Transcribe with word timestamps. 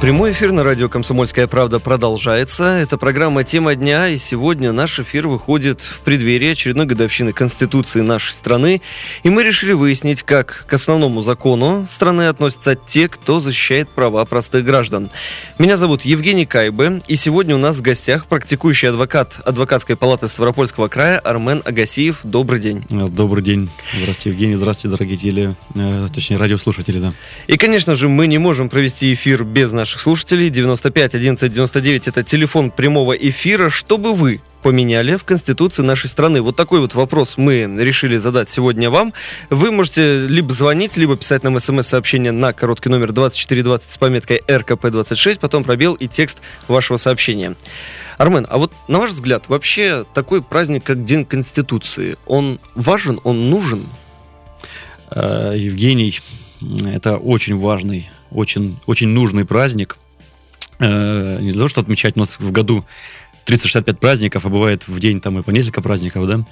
Прямой 0.00 0.30
эфир 0.30 0.52
на 0.52 0.62
радио 0.62 0.88
«Комсомольская 0.88 1.48
правда» 1.48 1.80
продолжается. 1.80 2.78
Это 2.78 2.96
программа 2.96 3.42
«Тема 3.42 3.74
дня», 3.74 4.06
и 4.06 4.16
сегодня 4.16 4.70
наш 4.70 5.00
эфир 5.00 5.26
выходит 5.26 5.80
в 5.80 6.00
преддверии 6.02 6.52
очередной 6.52 6.86
годовщины 6.86 7.32
Конституции 7.32 8.00
нашей 8.00 8.32
страны. 8.32 8.80
И 9.24 9.28
мы 9.28 9.42
решили 9.42 9.72
выяснить, 9.72 10.22
как 10.22 10.66
к 10.68 10.72
основному 10.72 11.20
закону 11.20 11.84
страны 11.90 12.28
относятся 12.28 12.76
те, 12.76 13.08
кто 13.08 13.40
защищает 13.40 13.88
права 13.88 14.24
простых 14.24 14.64
граждан. 14.64 15.10
Меня 15.58 15.76
зовут 15.76 16.02
Евгений 16.02 16.46
Кайбе, 16.46 17.02
и 17.08 17.16
сегодня 17.16 17.56
у 17.56 17.58
нас 17.58 17.78
в 17.78 17.82
гостях 17.82 18.26
практикующий 18.26 18.90
адвокат 18.90 19.40
Адвокатской 19.44 19.96
палаты 19.96 20.28
Ставропольского 20.28 20.86
края 20.86 21.18
Армен 21.18 21.60
Агасиев. 21.64 22.20
Добрый 22.22 22.60
день. 22.60 22.84
Добрый 22.88 23.42
день. 23.42 23.68
Здравствуйте, 24.00 24.30
Евгений. 24.30 24.54
Здравствуйте, 24.54 24.96
дорогие 24.96 25.18
теле, 25.18 25.56
э, 25.74 26.06
точнее, 26.14 26.36
радиослушатели, 26.36 27.00
да. 27.00 27.14
И, 27.48 27.56
конечно 27.56 27.96
же, 27.96 28.08
мы 28.08 28.28
не 28.28 28.38
можем 28.38 28.68
провести 28.68 29.12
эфир 29.12 29.42
без 29.42 29.72
наших 29.72 29.87
наших 29.88 30.02
слушателей. 30.02 30.50
95 30.50 31.14
11 31.14 31.50
99 31.50 32.08
это 32.08 32.22
телефон 32.22 32.70
прямого 32.70 33.14
эфира. 33.14 33.70
Что 33.70 33.96
бы 33.96 34.12
вы 34.12 34.42
поменяли 34.62 35.16
в 35.16 35.24
Конституции 35.24 35.82
нашей 35.82 36.10
страны? 36.10 36.42
Вот 36.42 36.56
такой 36.56 36.80
вот 36.80 36.94
вопрос 36.94 37.38
мы 37.38 37.62
решили 37.78 38.18
задать 38.18 38.50
сегодня 38.50 38.90
вам. 38.90 39.14
Вы 39.48 39.70
можете 39.70 40.26
либо 40.26 40.52
звонить, 40.52 40.98
либо 40.98 41.16
писать 41.16 41.42
нам 41.42 41.58
смс-сообщение 41.58 42.32
на 42.32 42.52
короткий 42.52 42.90
номер 42.90 43.12
2420 43.12 43.90
с 43.90 43.96
пометкой 43.96 44.42
РКП-26, 44.46 45.38
потом 45.40 45.64
пробел 45.64 45.94
и 45.94 46.06
текст 46.06 46.42
вашего 46.66 46.98
сообщения. 46.98 47.56
Армен, 48.18 48.46
а 48.50 48.58
вот 48.58 48.74
на 48.88 48.98
ваш 48.98 49.12
взгляд, 49.12 49.48
вообще 49.48 50.04
такой 50.12 50.42
праздник, 50.42 50.84
как 50.84 51.02
День 51.04 51.24
Конституции, 51.24 52.18
он 52.26 52.60
важен, 52.74 53.20
он 53.24 53.48
нужен? 53.48 53.88
Э, 55.10 55.54
Евгений, 55.56 56.20
это 56.84 57.16
очень 57.16 57.58
важный 57.58 58.10
очень, 58.30 58.78
очень 58.86 59.08
нужный 59.08 59.44
праздник. 59.44 59.96
Э, 60.78 61.38
не 61.40 61.50
для 61.50 61.58
того, 61.58 61.68
чтобы 61.68 61.84
отмечать 61.84 62.16
у 62.16 62.20
нас 62.20 62.38
в 62.38 62.52
году 62.52 62.84
365 63.48 63.98
праздников, 63.98 64.44
а 64.44 64.50
бывает 64.50 64.86
в 64.86 65.00
день 65.00 65.22
там 65.22 65.38
и 65.38 65.42
по 65.42 65.50
несколько 65.52 65.80
праздников, 65.80 66.26
да. 66.26 66.44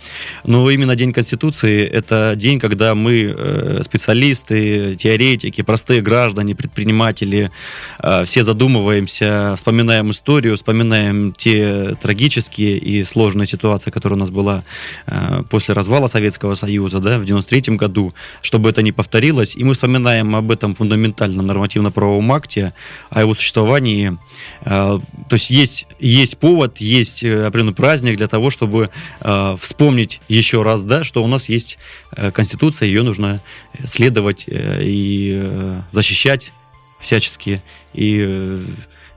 Но 0.45 0.71
именно 0.71 0.97
День 0.97 1.13
Конституции– 1.13 1.85
это 1.93 2.33
день, 2.37 2.59
когда 2.59 2.95
мы, 2.95 3.35
э, 3.37 3.83
специалисты, 3.85 4.95
теоретики, 4.95 5.61
простые 5.61 6.01
граждане, 6.01 6.55
предприниматели, 6.55 7.51
э, 7.99 8.25
все 8.25 8.45
задумываемся, 8.45 9.55
вспоминаем 9.59 10.11
историю, 10.11 10.57
вспоминаем 10.57 11.35
те 11.35 11.95
трагические 12.01 12.79
и 12.79 13.05
сложные 13.05 13.47
ситуации, 13.47 13.91
которые 13.91 14.17
у 14.17 14.21
нас 14.21 14.31
была 14.31 14.65
э, 15.07 15.43
после 15.51 15.75
развала 15.75 16.07
Советского 16.07 16.55
Союза, 16.55 17.01
да, 17.01 17.19
в 17.19 17.27
93 17.27 17.77
году, 17.77 18.15
чтобы 18.41 18.71
это 18.71 18.81
не 18.81 18.93
повторилось, 18.93 19.55
и 19.55 19.65
мы 19.65 19.75
вспоминаем 19.75 20.35
об 20.35 20.51
этом 20.51 20.75
фундаментальном 20.75 21.47
нормативно-правовом 21.47 22.33
акте, 22.33 22.73
о 23.11 23.21
его 23.21 23.35
существовании. 23.35 24.17
То 24.65 25.03
есть 25.33 25.51
есть, 25.51 25.87
есть 26.01 26.39
повод, 26.39 26.81
есть 26.87 27.23
э, 27.23 27.47
определенный 27.47 27.75
праздник 27.75 28.17
для 28.17 28.29
того, 28.29 28.51
чтобы 28.51 28.91
э, 29.21 29.57
вспомнить 29.61 30.21
еще 30.29 30.63
раз, 30.63 30.85
да, 30.85 31.05
что 31.05 31.23
у 31.23 31.27
нас 31.27 31.49
есть 31.49 31.79
э, 32.13 32.31
Конституция, 32.31 32.87
ее 32.87 33.03
нужно 33.03 33.41
следовать 33.85 34.45
э, 34.47 34.83
и 34.83 35.33
э, 35.43 35.83
защищать 35.91 36.53
всячески. 37.01 37.63
И 37.93 38.25
э, 38.27 38.65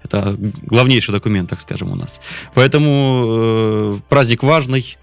это 0.04 0.36
главнейший 0.38 1.14
документ, 1.14 1.50
так 1.50 1.62
скажем, 1.62 1.92
у 1.92 1.96
нас. 1.96 2.20
Поэтому 2.54 3.98
э, 3.98 4.00
праздник 4.10 4.44
важный, 4.44 4.98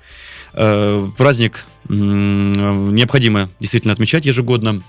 э, 0.52 1.08
праздник 1.16 1.64
э, 1.88 1.92
необходимо 1.92 3.50
действительно 3.60 3.92
отмечать 3.92 4.26
ежегодно. 4.26 4.82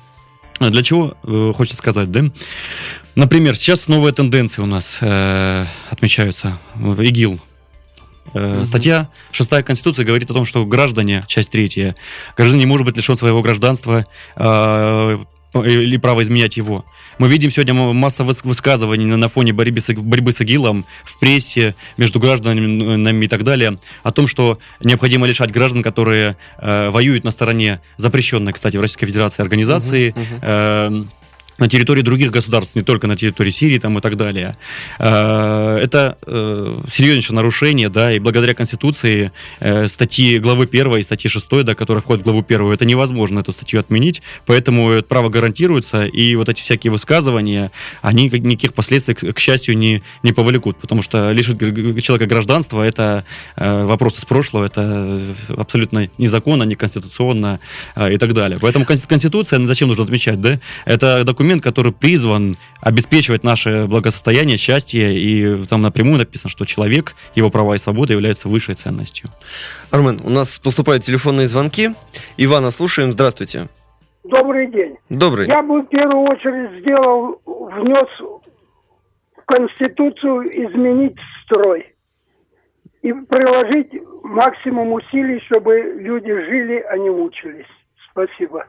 Для 0.59 0.81
чего 0.81 1.15
э, 1.23 1.53
хочется 1.55 1.77
сказать, 1.77 2.09
да? 2.11 2.31
Например, 3.15 3.55
сейчас 3.55 3.87
новые 3.87 4.13
тенденции 4.13 4.61
у 4.61 4.65
нас 4.65 4.99
э, 5.01 5.65
отмечаются. 5.89 6.59
ИГИЛ 6.79 7.39
Угу. 8.37 8.65
Статья 8.65 9.09
6 9.31 9.49
Конституции 9.63 10.03
говорит 10.03 10.29
о 10.29 10.33
том, 10.33 10.45
что 10.45 10.65
граждане, 10.65 11.23
часть 11.27 11.51
третья, 11.51 11.95
гражданин 12.35 12.59
не 12.59 12.65
может 12.65 12.85
быть 12.85 12.97
лишен 12.97 13.17
своего 13.17 13.41
гражданства 13.41 14.05
э, 14.35 15.17
или 15.53 15.97
права 15.97 16.21
изменять 16.21 16.57
его. 16.57 16.85
Мы 17.17 17.29
видим 17.29 17.49
сегодня 17.51 17.73
массу 17.73 18.23
высказываний 18.23 19.05
на 19.05 19.27
фоне 19.27 19.53
борьбы 19.53 19.79
с, 19.79 19.91
борьбы 19.93 20.31
с 20.31 20.41
ИГИЛом 20.41 20.85
в 21.03 21.19
прессе, 21.19 21.75
между 21.97 22.19
гражданами 22.19 23.25
и 23.25 23.27
так 23.27 23.43
далее, 23.43 23.79
о 24.03 24.11
том, 24.11 24.27
что 24.27 24.59
необходимо 24.83 25.25
лишать 25.25 25.51
граждан, 25.51 25.83
которые 25.83 26.37
э, 26.59 26.89
воюют 26.89 27.23
на 27.23 27.31
стороне 27.31 27.81
запрещенной, 27.97 28.53
кстати, 28.53 28.77
в 28.77 28.81
Российской 28.81 29.07
Федерации 29.07 29.41
организации, 29.41 30.11
угу. 30.11 30.39
Э, 30.41 31.03
на 31.57 31.67
территории 31.67 32.01
других 32.01 32.31
государств, 32.31 32.75
не 32.75 32.83
только 32.83 33.07
на 33.07 33.15
территории 33.15 33.49
Сирии 33.49 33.79
там, 33.79 33.97
и 33.97 34.01
так 34.01 34.17
далее. 34.17 34.57
Э, 34.99 35.79
это 35.81 36.17
э, 36.25 36.81
серьезнейшее 36.91 37.35
нарушение, 37.35 37.89
да, 37.89 38.13
и 38.13 38.19
благодаря 38.19 38.53
Конституции 38.53 39.31
э, 39.59 39.87
статьи 39.87 40.39
главы 40.39 40.65
1 40.65 40.97
и 40.97 41.01
статьи 41.01 41.29
6, 41.29 41.63
да, 41.63 41.75
которая 41.75 42.01
входит 42.01 42.21
в 42.21 42.25
главу 42.25 42.45
1, 42.47 42.71
это 42.71 42.85
невозможно 42.85 43.39
эту 43.39 43.51
статью 43.51 43.79
отменить, 43.79 44.21
поэтому 44.45 44.91
это 44.91 45.07
право 45.07 45.29
гарантируется, 45.29 46.05
и 46.05 46.35
вот 46.35 46.49
эти 46.49 46.61
всякие 46.61 46.91
высказывания, 46.91 47.71
они 48.01 48.29
никаких 48.29 48.73
последствий, 48.73 49.15
к 49.15 49.39
счастью, 49.39 49.77
не, 49.77 50.03
не 50.23 50.33
повлекут, 50.33 50.77
потому 50.77 51.01
что 51.01 51.31
лишить 51.31 51.57
человека 52.03 52.25
гражданства, 52.27 52.83
это 52.83 53.23
вопрос 53.55 54.17
из 54.17 54.25
прошлого, 54.25 54.65
это 54.65 55.19
абсолютно 55.49 56.09
незаконно, 56.17 56.63
неконституционно 56.63 57.59
и 58.09 58.17
так 58.17 58.33
далее. 58.33 58.57
Поэтому 58.61 58.85
Конституция, 58.85 59.65
зачем 59.65 59.87
нужно 59.87 60.03
отмечать, 60.03 60.41
да, 60.41 60.59
это 60.85 61.23
документ 61.23 61.46
документ, 61.47 61.63
который 61.63 61.93
призван 61.93 62.57
обеспечивать 62.81 63.43
наше 63.43 63.85
благосостояние, 63.87 64.57
счастье, 64.57 65.17
и 65.17 65.65
там 65.65 65.81
напрямую 65.81 66.17
написано, 66.17 66.49
что 66.49 66.65
человек, 66.65 67.13
его 67.35 67.49
права 67.49 67.75
и 67.75 67.77
свободы 67.77 68.13
являются 68.13 68.49
высшей 68.49 68.75
ценностью. 68.75 69.29
Армен, 69.89 70.19
у 70.25 70.29
нас 70.29 70.59
поступают 70.59 71.03
телефонные 71.03 71.47
звонки. 71.47 71.91
Ивана, 72.35 72.69
слушаем. 72.71 73.13
Здравствуйте. 73.13 73.67
Добрый 74.25 74.67
день. 74.67 74.97
Добрый. 75.09 75.47
Я 75.47 75.61
бы 75.61 75.83
в 75.83 75.85
первую 75.85 76.23
очередь 76.29 76.81
сделал, 76.81 77.41
внес 77.45 78.09
в 79.37 79.45
Конституцию 79.45 80.67
изменить 80.67 81.15
строй 81.45 81.95
и 83.03 83.13
приложить 83.13 83.93
максимум 84.23 84.91
усилий, 84.91 85.39
чтобы 85.45 85.95
люди 85.97 86.33
жили, 86.33 86.83
а 86.89 86.97
не 86.97 87.09
мучились. 87.09 87.71
Спасибо. 88.11 88.65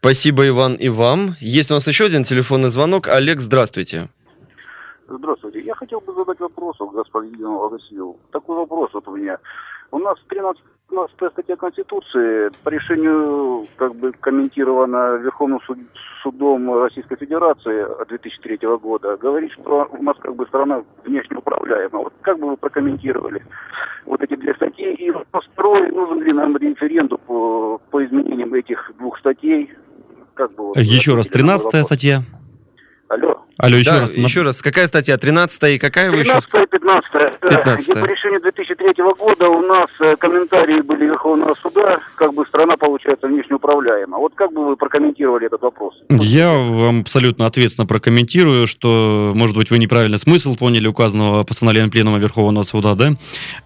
Спасибо, 0.00 0.46
Иван, 0.46 0.74
и 0.74 0.88
вам. 0.88 1.34
Есть 1.40 1.70
у 1.70 1.74
нас 1.74 1.88
еще 1.88 2.04
один 2.04 2.22
телефонный 2.22 2.68
звонок. 2.68 3.08
Олег, 3.08 3.40
здравствуйте. 3.40 4.08
Здравствуйте. 5.08 5.60
Я 5.60 5.74
хотел 5.74 6.00
бы 6.00 6.14
задать 6.14 6.38
вопрос 6.38 6.76
господину 6.78 7.64
Агасиеву. 7.64 8.16
Такой 8.30 8.56
вопрос 8.56 8.90
вот 8.92 9.08
у 9.08 9.16
меня. 9.16 9.38
У 9.90 9.98
нас 9.98 10.16
13 10.28 10.62
15 10.90 11.32
статья 11.32 11.56
Конституции 11.56 12.50
по 12.64 12.70
решению, 12.70 13.66
как 13.76 13.94
бы 13.94 14.12
комментирована 14.12 15.16
Верховным 15.16 15.60
суд, 15.66 15.78
судом 16.22 16.82
Российской 16.82 17.16
Федерации 17.16 17.86
2003 18.08 18.58
года, 18.80 19.16
говорит, 19.16 19.52
что 19.52 19.88
у 19.90 20.02
нас 20.02 20.16
как 20.20 20.34
бы 20.34 20.46
страна 20.46 20.82
внешне 21.04 21.36
управляема. 21.36 21.98
Вот 21.98 22.14
как 22.22 22.38
бы 22.38 22.50
вы 22.50 22.56
прокомментировали 22.56 23.44
вот 24.06 24.22
эти 24.22 24.34
две 24.36 24.54
статьи? 24.54 24.94
И 24.94 25.12
второй, 25.52 25.90
нужен 25.90 26.22
ли 26.22 26.32
нам 26.32 26.56
референдум 26.56 27.18
по, 27.26 27.80
по 27.90 28.04
изменениям 28.04 28.54
этих 28.54 28.90
двух 28.98 29.18
статей? 29.18 29.70
Как 30.38 30.54
бы, 30.54 30.68
вот, 30.68 30.78
Еще 30.78 31.16
раз, 31.16 31.26
13 31.26 31.84
статья. 31.84 32.22
Алло. 33.08 33.42
Алло, 33.56 33.76
еще 33.76 33.90
да, 33.90 34.00
раз. 34.02 34.16
Еще 34.16 34.42
раз. 34.42 34.62
Какая 34.62 34.86
статья? 34.86 35.18
13 35.18 35.64
и 35.64 35.78
какая 35.78 36.12
13 36.12 36.52
вы 36.52 36.58
еще? 36.60 36.66
15 36.70 37.40
15 37.40 37.94
По 37.94 38.04
решению 38.04 38.40
2003 38.40 39.02
года 39.18 39.48
у 39.48 39.62
нас 39.62 39.88
э, 40.00 40.14
комментарии 40.16 40.80
были 40.82 41.06
Верховного 41.06 41.56
суда, 41.60 41.98
как 42.16 42.34
бы 42.34 42.46
страна, 42.46 42.76
получается, 42.76 43.26
внешне 43.26 43.56
управляема. 43.56 44.18
Вот 44.18 44.34
как 44.36 44.52
бы 44.52 44.66
вы 44.66 44.76
прокомментировали 44.76 45.46
этот 45.46 45.62
вопрос? 45.62 45.94
Я 46.08 46.52
вам 46.52 47.00
абсолютно 47.00 47.46
ответственно 47.46 47.86
прокомментирую, 47.86 48.68
что, 48.68 49.32
может 49.34 49.56
быть, 49.56 49.70
вы 49.70 49.78
неправильно 49.78 50.18
смысл 50.18 50.54
поняли 50.56 50.86
указанного 50.86 51.42
постановления 51.42 51.90
Пленума 51.90 52.18
Верховного 52.18 52.62
Суда, 52.62 52.94
да? 52.94 53.14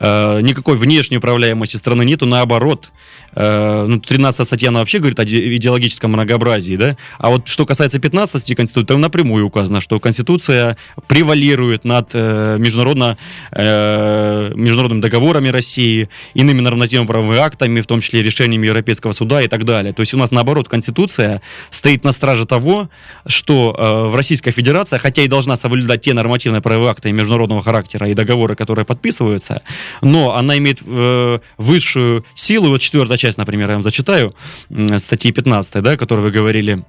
Э, 0.00 0.40
никакой 0.40 0.76
внешней 0.76 1.18
управляемости 1.18 1.76
страны 1.76 2.04
нету, 2.04 2.24
наоборот. 2.24 2.90
Э, 3.34 3.86
ну, 3.88 4.00
13 4.00 4.46
статья, 4.46 4.68
она 4.68 4.80
вообще 4.80 4.98
говорит 4.98 5.18
о 5.18 5.24
идеологическом 5.24 6.12
многообразии, 6.12 6.76
да? 6.76 6.96
А 7.18 7.30
вот 7.30 7.48
что 7.48 7.66
касается 7.66 7.98
15 7.98 8.28
статьи 8.28 8.54
Конституции, 8.54 8.86
там 8.86 9.00
напрямую 9.00 9.46
указано, 9.46 9.80
что 9.80 9.98
Конституция 10.00 10.76
превалирует 11.06 11.84
над 11.84 12.10
э, 12.12 12.56
международно, 12.58 13.16
э, 13.52 14.52
международными 14.54 15.00
договорами 15.00 15.48
России, 15.48 16.08
иными 16.34 16.60
нормативно-правовыми 16.60 17.38
актами, 17.38 17.80
в 17.80 17.86
том 17.86 18.00
числе 18.00 18.22
решениями 18.22 18.66
Европейского 18.66 19.12
суда 19.12 19.42
и 19.42 19.48
так 19.48 19.64
далее. 19.64 19.92
То 19.92 20.00
есть 20.00 20.14
у 20.14 20.18
нас, 20.18 20.30
наоборот, 20.30 20.68
Конституция 20.68 21.40
стоит 21.70 22.04
на 22.04 22.12
страже 22.12 22.46
того, 22.46 22.88
что 23.26 23.74
э, 23.76 24.08
в 24.08 24.16
Российской 24.16 24.50
Федерации, 24.50 24.98
хотя 24.98 25.22
и 25.22 25.28
должна 25.28 25.56
соблюдать 25.56 26.02
те 26.02 26.12
нормативные 26.12 26.60
правовые 26.60 26.90
акты 26.90 27.12
международного 27.12 27.62
характера 27.62 28.08
и 28.08 28.14
договоры, 28.14 28.56
которые 28.56 28.84
подписываются, 28.84 29.62
но 30.02 30.34
она 30.34 30.58
имеет 30.58 30.80
э, 30.84 31.38
высшую 31.56 32.24
силу. 32.34 32.68
Вот 32.68 32.80
четвертая 32.80 33.18
часть, 33.22 33.38
например, 33.38 33.68
я 33.68 33.74
вам 33.74 33.82
зачитаю, 33.82 34.34
э, 34.70 34.98
статьи 34.98 35.32
15, 35.32 35.82
да, 35.82 35.96
которую 35.96 36.24
вы 36.24 36.30
говорили, 36.30 36.84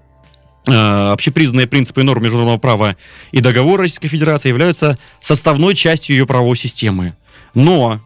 Э, 0.65 1.11
общепризнанные 1.11 1.67
принципы 1.67 2.01
и 2.01 2.03
нормы 2.05 2.23
международного 2.23 2.57
права 2.57 2.95
и 3.33 3.41
договор 3.41 3.81
Российской 3.81 4.07
Федерации 4.07 4.47
являются 4.47 4.97
составной 5.19 5.75
частью 5.75 6.15
ее 6.15 6.25
правовой 6.25 6.55
системы. 6.55 7.17
Но 7.53 7.99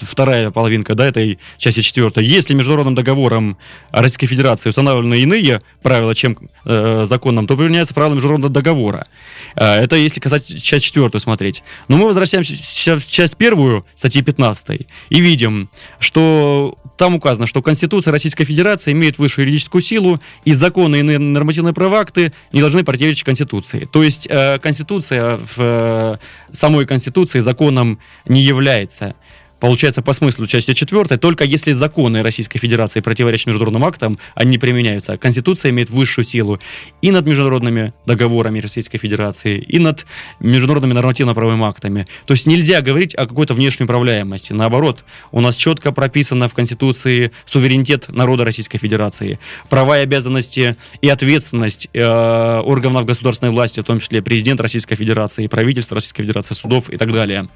вторая 0.00 0.50
половинка 0.50 0.94
да, 0.94 1.06
этой 1.06 1.38
части 1.58 1.80
четвертой. 1.82 2.24
Если 2.24 2.54
международным 2.54 2.94
договором 2.94 3.58
Российской 3.90 4.26
Федерации 4.26 4.70
установлены 4.70 5.16
иные 5.16 5.60
правила, 5.82 6.14
чем 6.14 6.38
э, 6.64 7.04
законом, 7.06 7.46
то 7.46 7.56
применяются 7.58 7.92
правила 7.92 8.14
международного 8.14 8.52
договора. 8.52 9.06
Э, 9.54 9.82
это 9.82 9.96
если 9.96 10.18
касаться 10.18 10.58
часть 10.58 10.86
четвертую 10.86 11.20
смотреть. 11.20 11.62
Но 11.88 11.98
мы 11.98 12.06
возвращаемся 12.06 12.54
в 12.98 13.06
часть 13.06 13.36
первую, 13.36 13.84
статьи 13.94 14.22
15, 14.22 14.86
и 15.10 15.20
видим, 15.20 15.68
что 15.98 16.78
там 17.00 17.14
указано, 17.14 17.46
что 17.46 17.62
Конституция 17.62 18.12
Российской 18.12 18.44
Федерации 18.44 18.92
имеет 18.92 19.16
высшую 19.16 19.46
юридическую 19.46 19.80
силу, 19.80 20.20
и 20.44 20.52
законы 20.52 20.96
и 20.96 21.02
нормативные 21.02 21.72
права 21.72 22.00
акты 22.00 22.34
не 22.52 22.60
должны 22.60 22.84
противоречить 22.84 23.24
Конституции. 23.24 23.88
То 23.90 24.02
есть 24.02 24.26
э, 24.28 24.58
Конституция 24.58 25.38
в 25.38 25.54
э, 25.56 26.16
самой 26.52 26.84
Конституции 26.84 27.38
законом 27.38 28.00
не 28.26 28.42
является 28.42 29.14
получается, 29.60 30.02
по 30.02 30.12
смыслу 30.12 30.46
части 30.46 30.74
4, 30.74 31.18
только 31.18 31.44
если 31.44 31.72
законы 31.72 32.22
Российской 32.22 32.58
Федерации 32.58 33.00
противоречат 33.00 33.46
международным 33.46 33.84
актам, 33.84 34.18
они 34.34 34.58
применяются. 34.58 35.16
Конституция 35.16 35.70
имеет 35.70 35.90
высшую 35.90 36.24
силу 36.24 36.58
и 37.02 37.10
над 37.10 37.26
международными 37.26 37.92
договорами 38.06 38.60
Российской 38.60 38.98
Федерации, 38.98 39.58
и 39.58 39.78
над 39.78 40.06
международными 40.40 40.94
нормативно-правовыми 40.94 41.64
актами. 41.64 42.06
То 42.26 42.34
есть 42.34 42.46
нельзя 42.46 42.80
говорить 42.80 43.14
о 43.14 43.26
какой-то 43.26 43.54
внешней 43.54 43.84
управляемости. 43.84 44.52
Наоборот, 44.52 45.04
у 45.30 45.40
нас 45.40 45.54
четко 45.56 45.92
прописано 45.92 46.48
в 46.48 46.54
Конституции 46.54 47.30
суверенитет 47.44 48.08
народа 48.08 48.44
Российской 48.44 48.78
Федерации, 48.78 49.38
права 49.68 49.98
и 49.98 50.02
обязанности 50.02 50.76
и 51.02 51.08
ответственность 51.08 51.88
э, 51.92 52.60
органов 52.60 53.04
государственной 53.04 53.52
власти, 53.52 53.80
в 53.80 53.84
том 53.84 54.00
числе 54.00 54.22
президент 54.22 54.60
Российской 54.60 54.96
Федерации, 54.96 55.46
правительство 55.46 55.96
Российской 55.96 56.22
Федерации, 56.22 56.54
судов 56.54 56.88
и 56.88 56.96
так 56.96 57.12
далее. 57.12 57.48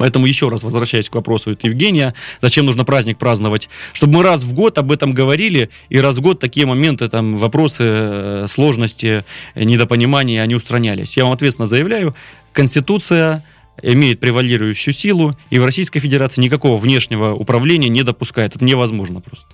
Поэтому 0.00 0.24
еще 0.24 0.48
раз 0.48 0.62
возвращаясь 0.62 1.10
к 1.10 1.14
вопросу 1.14 1.50
от 1.50 1.62
Евгения, 1.62 2.14
зачем 2.40 2.64
нужно 2.64 2.86
праздник 2.86 3.18
праздновать? 3.18 3.68
Чтобы 3.92 4.14
мы 4.14 4.22
раз 4.22 4.42
в 4.42 4.54
год 4.54 4.78
об 4.78 4.92
этом 4.92 5.12
говорили, 5.12 5.68
и 5.90 6.00
раз 6.00 6.16
в 6.16 6.22
год 6.22 6.40
такие 6.40 6.64
моменты, 6.64 7.06
там, 7.08 7.36
вопросы, 7.36 7.82
э, 7.84 8.46
сложности, 8.48 9.26
недопонимания, 9.54 10.40
они 10.40 10.54
устранялись. 10.54 11.18
Я 11.18 11.24
вам 11.24 11.34
ответственно 11.34 11.66
заявляю, 11.66 12.14
Конституция 12.54 13.44
имеет 13.82 14.20
превалирующую 14.20 14.94
силу, 14.94 15.36
и 15.50 15.58
в 15.58 15.66
Российской 15.66 16.00
Федерации 16.00 16.40
никакого 16.40 16.78
внешнего 16.78 17.34
управления 17.34 17.90
не 17.90 18.02
допускает. 18.02 18.56
Это 18.56 18.64
невозможно 18.64 19.20
просто. 19.20 19.48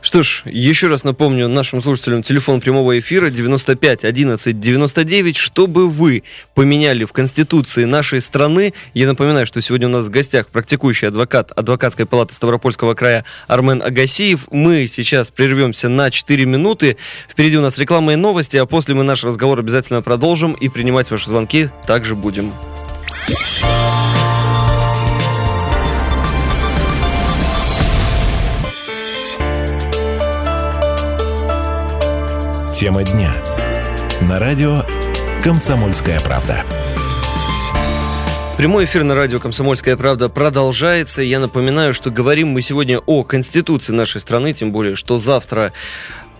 Что 0.00 0.22
ж, 0.22 0.42
еще 0.44 0.88
раз 0.88 1.04
напомню 1.04 1.48
нашим 1.48 1.82
слушателям 1.82 2.22
телефон 2.22 2.60
прямого 2.60 2.98
эфира 2.98 3.30
95 3.30 4.04
11 4.04 4.58
99, 4.58 5.36
чтобы 5.36 5.88
вы 5.88 6.22
поменяли 6.54 7.04
в 7.04 7.12
Конституции 7.12 7.84
нашей 7.84 8.20
страны. 8.20 8.72
Я 8.94 9.06
напоминаю, 9.06 9.46
что 9.46 9.60
сегодня 9.60 9.88
у 9.88 9.90
нас 9.90 10.06
в 10.06 10.10
гостях 10.10 10.48
практикующий 10.48 11.08
адвокат 11.08 11.52
Адвокатской 11.52 12.06
палаты 12.06 12.34
Ставропольского 12.34 12.94
края 12.94 13.24
Армен 13.48 13.82
Агасиев. 13.82 14.46
Мы 14.50 14.86
сейчас 14.86 15.30
прервемся 15.30 15.88
на 15.88 16.10
4 16.10 16.44
минуты. 16.44 16.96
Впереди 17.28 17.58
у 17.58 17.62
нас 17.62 17.78
реклама 17.78 18.12
и 18.12 18.16
новости, 18.16 18.56
а 18.56 18.66
после 18.66 18.94
мы 18.94 19.02
наш 19.02 19.24
разговор 19.24 19.58
обязательно 19.58 20.02
продолжим 20.02 20.52
и 20.52 20.68
принимать 20.68 21.10
ваши 21.10 21.26
звонки 21.26 21.70
также 21.86 22.14
будем. 22.14 22.52
Тема 32.76 33.04
дня. 33.04 33.32
На 34.28 34.38
радио 34.38 34.82
«Комсомольская 35.42 36.20
правда». 36.20 36.62
Прямой 38.58 38.84
эфир 38.84 39.02
на 39.02 39.14
радио 39.14 39.40
«Комсомольская 39.40 39.96
правда» 39.96 40.28
продолжается. 40.28 41.22
Я 41.22 41.40
напоминаю, 41.40 41.94
что 41.94 42.10
говорим 42.10 42.48
мы 42.48 42.60
сегодня 42.60 42.98
о 42.98 43.24
Конституции 43.24 43.94
нашей 43.94 44.20
страны, 44.20 44.52
тем 44.52 44.72
более, 44.72 44.94
что 44.94 45.16
завтра 45.16 45.72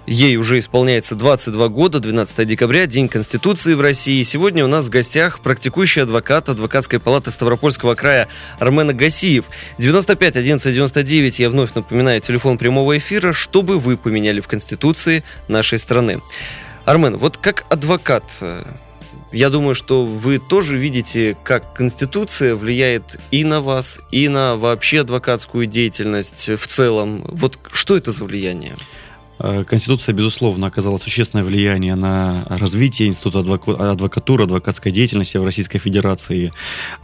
Ей 0.07 0.37
уже 0.37 0.61
исполняется 0.61 1.17
22 1.17 1.69
года, 1.69 1.99
12 1.99 2.47
декабря, 2.47 2.87
День 2.87 3.09
Конституции 3.09 3.75
в 3.75 3.81
России. 3.81 4.23
Сегодня 4.23 4.65
у 4.65 4.69
нас 4.69 4.87
в 4.87 4.89
гостях 4.89 5.41
практикующий 5.41 6.03
адвокат 6.03 6.49
Адвокатской 6.49 7.01
палаты 7.01 7.33
Ставропольского 7.33 7.97
края 7.97 8.29
Армен 8.61 8.91
Агасиев. 8.91 9.47
95 9.79 10.37
11 10.37 10.73
99, 10.73 11.41
я 11.41 11.51
вновь 11.51 11.75
напоминаю, 11.75 12.21
телефон 12.21 12.57
прямого 12.57 12.97
эфира, 12.97 13.33
чтобы 13.33 13.81
вы 13.81 13.97
поменяли 13.97 14.41
в 14.41 14.47
Конституции 14.47 15.25
нашей 15.49 15.81
страны. 15.81 16.21
Армен, 16.85 17.17
вот 17.17 17.37
как 17.37 17.65
адвокат, 17.69 18.23
э, 18.43 18.63
я 19.33 19.51
думаю, 19.51 19.75
что 19.75 20.07
вы 20.07 20.39
тоже 20.39 20.79
видите, 20.79 21.37
как 21.43 21.75
Конституция 21.75 22.55
влияет 22.55 23.19
и 23.33 23.43
на 23.43 23.61
вас, 23.61 23.99
и 24.13 24.29
на 24.29 24.55
вообще 24.55 25.01
адвокатскую 25.01 25.67
деятельность 25.67 26.49
в 26.49 26.65
целом. 26.69 27.25
Вот 27.27 27.59
что 27.73 27.97
это 27.97 28.13
за 28.13 28.25
влияние? 28.25 28.77
Э, 29.39 29.65
Конституция, 29.65 30.15
безусловно, 30.15 30.67
оказала 30.67 30.97
существенное 30.97 31.45
влияние 31.45 31.95
на 31.95 32.45
развитие 32.49 33.09
института 33.09 33.41
адвокатуры, 33.41 34.45
адвокатской 34.45 34.93
деятельности 34.93 35.37
в 35.37 35.45
Российской 35.45 35.79
Федерации. 35.79 36.53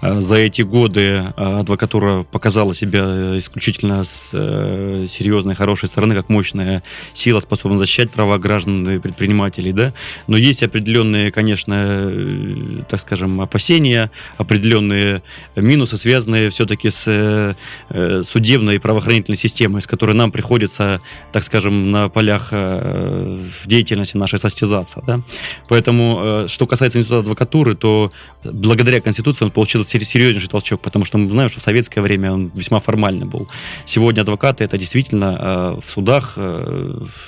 Э, 0.00 0.20
за 0.20 0.37
эти 0.37 0.62
годы 0.62 1.00
э, 1.00 1.32
адвокатура 1.37 2.23
показала 2.23 2.75
себя 2.75 3.38
исключительно 3.38 4.05
с 4.05 4.31
серьезной, 4.31 5.55
хорошей 5.55 5.88
стороны, 5.88 6.14
как 6.14 6.29
мощная 6.29 6.82
сила, 7.14 7.40
способна 7.40 7.79
защищать 7.79 8.11
права 8.11 8.38
граждан 8.38 8.88
и 8.88 8.99
предпринимателей. 8.99 9.73
Да? 9.73 9.93
Но 10.26 10.37
есть 10.37 10.62
определенные, 10.62 11.31
конечно, 11.31 12.84
так 12.88 13.00
скажем, 13.00 13.40
опасения, 13.40 14.11
определенные 14.38 15.23
минусы, 15.56 15.96
связанные 15.96 16.50
все-таки 16.50 16.90
с 16.90 17.56
судебной 17.88 18.76
и 18.76 18.79
правоохранительной 18.79 19.37
системой, 19.37 19.82
с 19.82 19.87
которой 19.87 20.14
нам 20.14 20.32
приходится, 20.32 21.00
так 21.32 21.43
скажем, 21.44 21.90
на 21.90 22.08
полях 22.22 22.48
э, 22.52 23.42
деятельности 23.66 24.16
нашей 24.16 24.38
состязаться. 24.38 25.02
Да? 25.06 25.20
Поэтому, 25.69 26.44
э, 26.44 26.48
что 26.48 26.66
касается 26.66 26.98
института 26.98 27.20
адвокатуры, 27.20 27.74
то 27.74 28.12
благодаря 28.44 29.00
Конституции 29.00 29.44
он 29.44 29.50
получил 29.50 29.84
серьезнейший 29.84 30.48
толчок, 30.48 30.80
потому 30.80 31.04
что 31.04 31.19
мы 31.19 31.28
знаем, 31.28 31.48
что 31.48 31.58
в 31.58 31.62
советское 31.62 32.00
время 32.00 32.32
он 32.32 32.52
весьма 32.54 32.78
формальный 32.78 33.26
был. 33.26 33.48
Сегодня 33.84 34.20
адвокаты 34.20 34.62
это 34.62 34.78
действительно 34.78 35.36
э, 35.41 35.81
в 35.84 35.91
судах, 35.91 36.36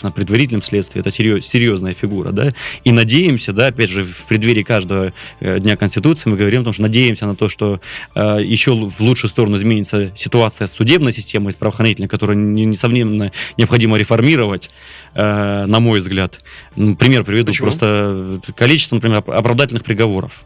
на 0.03 0.11
предварительном 0.11 0.63
следствии, 0.63 1.01
это 1.01 1.11
серьезная 1.11 1.95
фигура. 1.95 2.31
Да? 2.31 2.53
И 2.85 2.93
надеемся, 2.93 3.53
да, 3.53 3.67
опять 3.67 3.91
же, 3.91 4.05
в 4.05 4.27
преддверии 4.29 4.63
каждого 4.63 5.13
Дня 5.41 5.77
Конституции 5.77 6.31
мы 6.31 6.37
говорим 6.37 6.61
о 6.61 6.65
том, 6.65 6.73
что 6.73 6.83
надеемся 6.83 7.27
на 7.27 7.35
то, 7.35 7.49
что 7.49 7.81
еще 8.15 8.75
в 8.75 9.01
лучшую 9.01 9.31
сторону 9.31 9.57
изменится 9.57 10.11
ситуация 10.15 10.67
с 10.67 10.73
судебной 10.73 11.13
системой, 11.13 11.53
с 11.53 11.57
правоохранительной, 11.57 12.09
которую, 12.09 12.39
несомненно, 12.39 13.33
необходимо 13.57 13.99
реформировать, 13.99 14.71
э, 15.15 15.65
на 15.67 15.81
мой 15.81 16.01
взгляд. 16.01 16.41
Пример 16.75 17.25
приведу. 17.25 17.53
Почему? 17.53 17.69
Просто 17.69 18.41
количество, 18.57 18.97
например, 18.97 19.19
оправдательных 19.19 19.85
приговоров. 19.85 20.45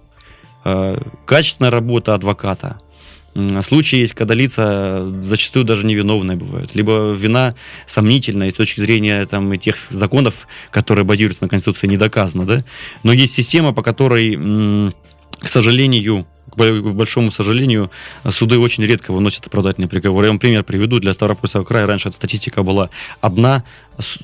Э, 0.64 1.00
качественная 1.24 1.70
работа 1.70 2.14
адвоката. 2.14 2.80
Случаи 3.62 4.00
есть, 4.00 4.14
когда 4.14 4.34
лица 4.34 5.06
зачастую 5.20 5.64
даже 5.64 5.86
невиновные 5.86 6.36
бывают. 6.36 6.74
Либо 6.74 7.12
вина 7.12 7.54
сомнительная 7.86 8.50
с 8.50 8.54
точки 8.54 8.80
зрения 8.80 9.24
там, 9.26 9.56
тех 9.58 9.76
законов, 9.90 10.48
которые 10.70 11.04
базируются 11.04 11.44
на 11.44 11.48
Конституции, 11.48 11.86
не 11.86 11.96
доказана. 11.96 12.46
Да? 12.46 12.64
Но 13.04 13.12
есть 13.12 13.34
система, 13.34 13.72
по 13.72 13.82
которой 13.82 14.92
к 15.40 15.48
сожалению, 15.48 16.26
к 16.50 16.56
большому 16.56 17.30
сожалению, 17.30 17.90
суды 18.28 18.58
очень 18.58 18.84
редко 18.84 19.12
выносят 19.12 19.46
оправдательный 19.46 19.88
приговор. 19.88 20.24
Я 20.24 20.30
вам 20.30 20.38
пример 20.38 20.64
приведу. 20.64 20.98
Для 20.98 21.12
Ставропольского 21.12 21.64
края 21.64 21.86
раньше 21.86 22.08
эта 22.08 22.16
статистика 22.16 22.62
была 22.62 22.90
одна, 23.20 23.64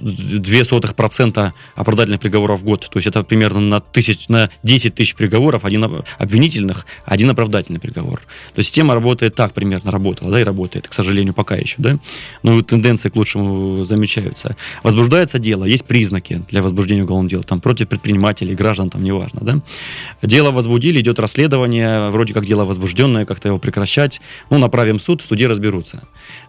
две 0.00 0.64
сотых 0.64 0.94
процента 0.94 1.52
оправдательных 1.74 2.20
приговоров 2.20 2.60
в 2.60 2.64
год. 2.64 2.88
То 2.90 2.98
есть 2.98 3.06
это 3.06 3.22
примерно 3.22 3.60
на, 3.60 3.80
тысяч, 3.80 4.28
на 4.28 4.50
10 4.62 4.94
тысяч 4.94 5.14
приговоров, 5.14 5.64
один 5.64 6.02
обвинительных, 6.18 6.86
один 7.04 7.30
оправдательный 7.30 7.80
приговор. 7.80 8.20
То 8.54 8.58
есть 8.58 8.68
система 8.68 8.94
работает 8.94 9.34
так 9.34 9.52
примерно, 9.52 9.90
работала, 9.90 10.30
да, 10.30 10.40
и 10.40 10.44
работает, 10.44 10.88
к 10.88 10.92
сожалению, 10.92 11.34
пока 11.34 11.56
еще, 11.56 11.76
да. 11.78 11.98
Но 12.42 12.62
тенденции 12.62 13.08
к 13.08 13.16
лучшему 13.16 13.84
замечаются. 13.84 14.56
Возбуждается 14.82 15.38
дело, 15.38 15.64
есть 15.64 15.84
признаки 15.84 16.42
для 16.48 16.62
возбуждения 16.62 17.02
уголовного 17.02 17.30
дела, 17.30 17.42
там, 17.42 17.60
против 17.60 17.88
предпринимателей, 17.88 18.54
граждан, 18.54 18.90
там, 18.90 19.02
неважно, 19.02 19.40
да. 19.42 19.60
Дело 20.22 20.52
возбудили, 20.52 21.00
идет 21.04 21.20
расследование, 21.20 22.10
вроде 22.10 22.34
как 22.34 22.46
дело 22.46 22.64
возбужденное, 22.64 23.26
как-то 23.26 23.48
его 23.48 23.58
прекращать, 23.58 24.20
ну, 24.50 24.58
направим 24.58 24.98
суд, 24.98 25.22
в 25.22 25.26
суде 25.26 25.46
разберутся. 25.46 26.02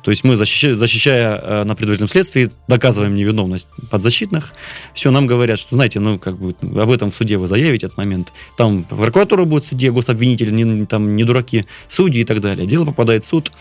То 0.04 0.12
есть 0.12 0.24
мы, 0.24 0.38
защищая, 0.38 0.74
защищая 0.74 1.38
э, 1.38 1.64
на 1.66 1.76
предварительном 1.76 2.10
следствии, 2.10 2.52
доказываем 2.68 3.14
невиновность 3.14 3.68
подзащитных, 3.92 4.54
все, 4.94 5.12
нам 5.12 5.28
говорят, 5.28 5.60
что, 5.60 5.76
знаете, 5.76 6.00
ну, 6.00 6.18
как 6.18 6.38
бы, 6.38 6.56
об 6.62 6.90
этом 6.90 7.12
в 7.12 7.16
суде 7.16 7.38
вы 7.38 7.48
заявите 7.48 7.88
этот 7.88 7.98
момент. 7.98 8.34
Там 8.58 8.84
прокуратура 8.84 9.46
будет 9.46 9.66
в 9.66 9.70
суде, 9.70 9.92
гособвинители, 9.92 10.52
не, 10.52 10.86
там, 10.86 11.16
не 11.16 11.24
дураки, 11.24 11.66
судьи 11.88 12.22
и 12.22 12.26
так 12.26 12.42
далее. 12.42 12.66
Дело 12.66 12.86
попадает 12.86 13.24
в 13.24 13.28
суд, 13.28 13.52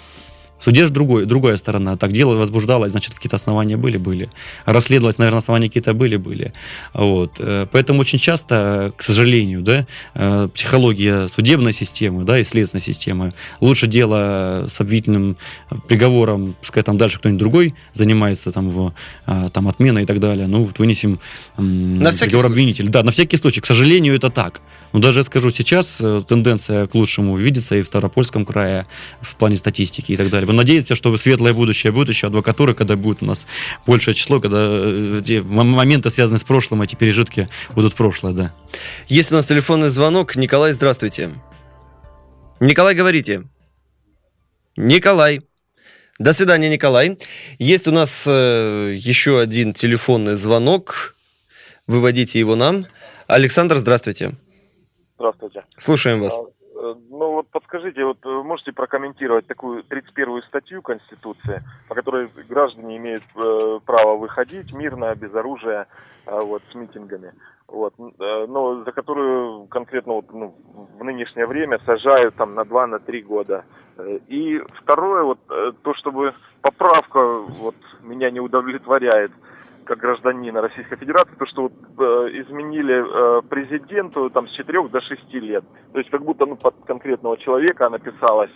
в 0.64 0.66
суде 0.66 0.86
же 0.86 0.92
другой, 0.94 1.26
другая 1.26 1.58
сторона. 1.58 1.98
Так 1.98 2.12
дело 2.12 2.36
возбуждалось, 2.36 2.92
значит, 2.92 3.12
какие-то 3.12 3.36
основания 3.36 3.76
были, 3.76 3.98
были. 3.98 4.30
Расследовалось, 4.64 5.18
наверное, 5.18 5.40
основания 5.40 5.66
какие-то 5.66 5.92
были, 5.92 6.16
были. 6.16 6.54
Вот. 6.94 7.32
Э, 7.38 7.66
поэтому 7.70 8.00
очень 8.00 8.18
часто, 8.18 8.94
к 8.96 9.02
сожалению, 9.02 9.60
да, 9.60 9.86
э, 10.14 10.48
психология 10.54 11.28
судебной 11.28 11.74
системы, 11.74 12.24
да, 12.24 12.38
и 12.38 12.44
следственной 12.44 12.80
системы, 12.80 13.34
лучше 13.60 13.86
дело 13.86 14.66
с 14.70 14.80
обвинительным 14.80 15.36
приговором, 15.86 16.56
пускай 16.62 16.82
там 16.82 16.96
дальше 16.96 17.18
кто-нибудь 17.18 17.40
другой 17.40 17.74
занимается 17.92 18.50
там 18.50 18.70
его 18.70 18.94
э, 19.26 19.48
там 19.52 19.68
отменой 19.68 20.04
и 20.04 20.06
так 20.06 20.18
далее. 20.18 20.46
Ну, 20.46 20.64
вот 20.64 20.78
вынесем 20.78 21.20
на 21.58 22.10
приговор 22.10 22.46
обвинитель. 22.46 22.88
Да, 22.88 23.02
на 23.02 23.12
всякий 23.12 23.36
случай. 23.36 23.60
К 23.60 23.66
сожалению, 23.66 24.16
это 24.16 24.30
так. 24.30 24.62
Но 24.94 25.00
даже 25.00 25.20
я 25.20 25.24
скажу 25.24 25.50
сейчас, 25.50 26.00
тенденция 26.26 26.86
к 26.86 26.94
лучшему 26.94 27.36
видится 27.36 27.76
и 27.76 27.82
в 27.82 27.86
Ставропольском 27.86 28.46
крае 28.46 28.86
в 29.20 29.34
плане 29.36 29.56
статистики 29.56 30.12
и 30.12 30.16
так 30.16 30.30
далее 30.30 30.46
надеемся, 30.56 30.94
что 30.94 31.16
светлое 31.16 31.52
будущее 31.52 31.92
будет 31.92 32.08
еще 32.08 32.26
адвокатуры, 32.28 32.74
когда 32.74 32.96
будет 32.96 33.22
у 33.22 33.26
нас 33.26 33.46
большее 33.86 34.14
число, 34.14 34.40
когда 34.40 34.58
э, 34.60 35.20
эти 35.20 35.40
моменты, 35.40 36.10
связанные 36.10 36.38
с 36.38 36.44
прошлым, 36.44 36.82
эти 36.82 36.94
пережитки 36.94 37.48
будут 37.74 37.92
в 37.92 37.96
прошлое, 37.96 38.32
да. 38.32 38.52
Есть 39.08 39.32
у 39.32 39.34
нас 39.34 39.46
телефонный 39.46 39.90
звонок. 39.90 40.36
Николай, 40.36 40.72
здравствуйте. 40.72 41.30
Николай, 42.60 42.94
говорите. 42.94 43.44
Николай. 44.76 45.42
До 46.18 46.32
свидания, 46.32 46.70
Николай. 46.70 47.18
Есть 47.58 47.88
у 47.88 47.90
нас 47.90 48.24
э, 48.26 48.94
еще 48.96 49.40
один 49.40 49.74
телефонный 49.74 50.34
звонок. 50.34 51.16
Выводите 51.86 52.38
его 52.38 52.54
нам. 52.54 52.86
Александр, 53.26 53.78
здравствуйте. 53.78 54.32
Здравствуйте. 55.16 55.62
Слушаем 55.78 56.20
вас. 56.20 56.34
Э, 57.24 57.26
ну 57.26 57.32
вот 57.32 57.48
подскажите, 57.48 58.04
вот 58.04 58.18
э, 58.24 58.28
можете 58.28 58.72
прокомментировать 58.72 59.46
такую 59.46 59.82
31-ю 59.84 60.42
статью 60.42 60.82
Конституции, 60.82 61.62
по 61.88 61.94
которой 61.94 62.28
граждане 62.48 62.96
имеют 62.98 63.24
э, 63.34 63.80
право 63.86 64.16
выходить 64.16 64.72
мирно, 64.72 65.14
без 65.14 65.34
оружия, 65.34 65.86
э, 66.26 66.38
вот, 66.42 66.62
с 66.70 66.74
митингами, 66.74 67.32
вот, 67.66 67.94
э, 67.98 68.46
но 68.48 68.84
за 68.84 68.92
которую 68.92 69.66
конкретно 69.68 70.14
вот, 70.14 70.32
ну, 70.32 70.54
в 70.98 71.04
нынешнее 71.04 71.46
время 71.46 71.80
сажают 71.86 72.34
там 72.36 72.54
на 72.54 72.60
2-3 72.60 72.86
на 72.86 72.98
три 72.98 73.22
года. 73.22 73.64
Э, 73.96 74.18
и 74.28 74.60
второе, 74.82 75.24
вот, 75.24 75.38
то, 75.46 75.94
чтобы 75.94 76.34
поправка 76.60 77.38
вот, 77.38 77.76
меня 78.02 78.30
не 78.30 78.40
удовлетворяет– 78.40 79.32
как 79.84 79.98
гражданина 79.98 80.60
Российской 80.60 80.96
Федерации, 80.96 81.34
то, 81.38 81.46
что 81.46 81.62
вот, 81.62 81.72
э, 81.72 82.02
изменили 82.40 82.94
э, 82.94 83.42
президенту 83.42 84.30
там, 84.30 84.48
с 84.48 84.52
4 84.52 84.88
до 84.88 85.00
6 85.00 85.34
лет. 85.34 85.64
То 85.92 85.98
есть 85.98 86.10
как 86.10 86.22
будто 86.22 86.46
ну, 86.46 86.56
под 86.56 86.74
конкретного 86.86 87.36
человека 87.36 87.86
она 87.86 87.98
писалась. 87.98 88.50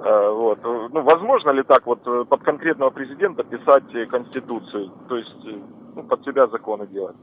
Э, 0.00 0.30
вот. 0.30 0.62
Ну, 0.62 1.02
возможно 1.02 1.50
ли 1.50 1.62
так 1.62 1.86
вот 1.86 2.00
э, 2.06 2.24
под 2.28 2.42
конкретного 2.42 2.90
президента 2.90 3.42
писать 3.42 4.08
Конституцию? 4.10 4.90
То 5.08 5.16
есть 5.16 5.46
э, 5.46 5.58
ну, 5.96 6.02
под 6.04 6.24
себя 6.24 6.46
законы 6.46 6.86
делать? 6.86 7.16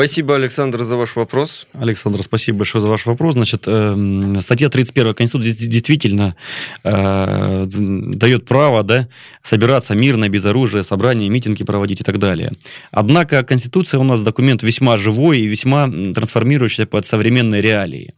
Спасибо, 0.00 0.34
Александр, 0.34 0.82
за 0.82 0.96
ваш 0.96 1.14
вопрос. 1.14 1.66
Александр, 1.74 2.22
спасибо 2.22 2.56
большое 2.56 2.80
за 2.80 2.88
ваш 2.88 3.04
вопрос. 3.04 3.34
Значит, 3.34 3.64
э, 3.66 4.40
статья 4.40 4.70
31 4.70 5.12
Конституции 5.12 5.50
действительно 5.50 6.36
э, 6.84 7.66
дает 7.68 8.46
право 8.46 8.82
да, 8.82 9.08
собираться 9.42 9.94
мирно, 9.94 10.30
без 10.30 10.42
оружия, 10.46 10.84
собрания, 10.84 11.28
митинги 11.28 11.64
проводить 11.64 12.00
и 12.00 12.02
так 12.02 12.18
далее. 12.18 12.52
Однако 12.90 13.44
Конституция 13.44 14.00
у 14.00 14.04
нас 14.04 14.22
документ 14.22 14.62
весьма 14.62 14.96
живой 14.96 15.40
и 15.40 15.46
весьма 15.46 15.86
трансформирующийся 15.86 16.86
под 16.86 17.04
современные 17.04 17.60
реалии. 17.60 18.14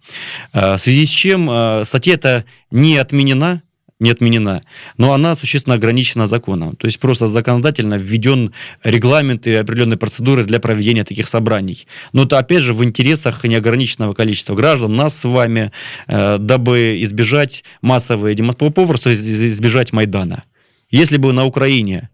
Э, 0.52 0.76
в 0.76 0.78
связи 0.78 1.04
с 1.04 1.10
чем 1.10 1.50
э, 1.50 1.82
статья 1.84 2.14
эта 2.14 2.44
не 2.70 2.96
отменена, 2.96 3.62
не 4.02 4.10
отменена, 4.10 4.60
но 4.98 5.12
она 5.12 5.34
существенно 5.34 5.76
ограничена 5.76 6.26
законом. 6.26 6.76
То 6.76 6.86
есть 6.86 6.98
просто 6.98 7.26
законодательно 7.26 7.94
введен 7.94 8.52
регламент 8.82 9.46
и 9.46 9.54
определенные 9.54 9.96
процедуры 9.96 10.44
для 10.44 10.60
проведения 10.60 11.04
таких 11.04 11.28
собраний. 11.28 11.86
Но 12.12 12.24
это 12.24 12.38
опять 12.38 12.62
же 12.62 12.74
в 12.74 12.84
интересах 12.84 13.44
неограниченного 13.44 14.12
количества 14.12 14.54
граждан, 14.54 14.96
нас 14.96 15.16
с 15.16 15.24
вами, 15.24 15.72
э, 16.08 16.38
дабы 16.38 16.98
избежать 17.02 17.64
массовой 17.80 18.34
демонстрации, 18.34 18.74
попросту 18.74 19.12
избежать 19.14 19.92
Майдана. 19.92 20.42
Если 20.90 21.16
бы 21.16 21.32
на 21.32 21.44
Украине 21.44 22.10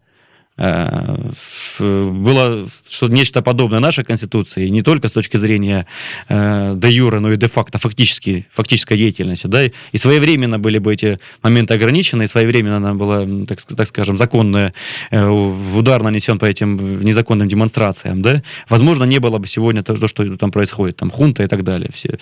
было 0.59 2.69
что 2.89 3.09
нечто 3.09 3.43
подобное 3.43 3.81
нашей 3.81 4.05
Конституции, 4.05 4.69
не 4.69 4.83
только 4.83 5.09
с 5.09 5.13
точки 5.13 5.37
зрения 5.37 5.87
э, 6.29 6.73
де 6.75 6.91
юра, 6.91 7.21
но 7.21 7.33
и 7.33 7.37
де 7.37 7.47
факто, 7.47 7.79
фактически, 7.79 8.47
фактической 8.51 8.97
деятельности. 8.97 9.47
Да? 9.47 9.65
И 9.65 9.97
своевременно 9.97 10.59
были 10.59 10.79
бы 10.79 10.93
эти 10.93 11.19
моменты 11.43 11.75
ограничены, 11.75 12.25
и 12.25 12.27
своевременно 12.27 12.79
она 12.79 12.95
была, 12.95 13.27
так, 13.47 13.63
так 13.63 13.87
скажем, 13.87 14.17
законная, 14.17 14.73
э, 15.11 15.29
удар 15.29 16.03
нанесен 16.03 16.39
по 16.39 16.47
этим 16.47 17.05
незаконным 17.05 17.47
демонстрациям. 17.47 18.23
Да? 18.23 18.43
Возможно, 18.69 19.05
не 19.05 19.19
было 19.19 19.39
бы 19.39 19.47
сегодня 19.47 19.83
то, 19.83 20.09
что 20.09 20.37
там 20.37 20.51
происходит, 20.51 20.97
там 20.97 21.11
хунта 21.11 21.43
и 21.43 21.47
так 21.47 21.63
далее, 21.63 21.91
все 21.93 22.19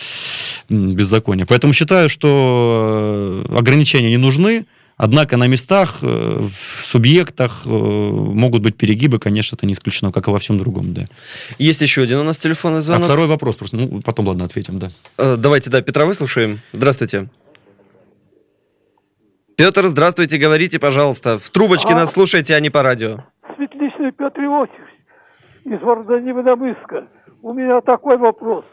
беззакония. 0.68 1.46
Поэтому 1.46 1.72
считаю, 1.72 2.08
что 2.08 3.46
ограничения 3.50 4.10
не 4.10 4.18
нужны, 4.18 4.66
Однако 4.96 5.36
на 5.36 5.46
местах, 5.46 5.98
э, 6.02 6.06
в 6.06 6.84
субъектах 6.84 7.62
э, 7.66 7.68
могут 7.68 8.62
быть 8.62 8.76
перегибы, 8.76 9.18
конечно, 9.18 9.54
это 9.56 9.66
не 9.66 9.74
исключено, 9.74 10.10
как 10.10 10.28
и 10.28 10.30
во 10.30 10.38
всем 10.38 10.58
другом, 10.58 10.94
да. 10.94 11.06
Есть 11.58 11.82
еще 11.82 12.02
один 12.02 12.18
у 12.18 12.24
нас 12.24 12.38
телефонный 12.38 12.80
звонок. 12.80 13.02
А 13.02 13.06
второй 13.06 13.26
вопрос 13.26 13.56
просто, 13.56 13.76
ну, 13.76 14.00
потом, 14.00 14.28
ладно, 14.28 14.46
ответим, 14.46 14.78
да. 14.78 14.90
Э, 15.18 15.36
давайте, 15.36 15.68
да, 15.68 15.82
Петра 15.82 16.06
выслушаем. 16.06 16.60
Здравствуйте. 16.72 17.28
Петр, 19.56 19.86
здравствуйте, 19.88 20.38
говорите, 20.38 20.78
пожалуйста. 20.78 21.38
В 21.38 21.50
трубочке 21.50 21.92
а... 21.92 21.96
нас 21.96 22.12
слушайте, 22.12 22.54
а 22.54 22.60
не 22.60 22.70
по 22.70 22.82
радио. 22.82 23.24
Светличный 23.56 24.12
Петр 24.12 24.40
Иосифович 24.40 24.96
из 25.64 25.80
города 25.80 26.18
Невиномыска. 26.20 27.06
У 27.42 27.52
меня 27.52 27.82
такой 27.82 28.16
вопрос. 28.16 28.64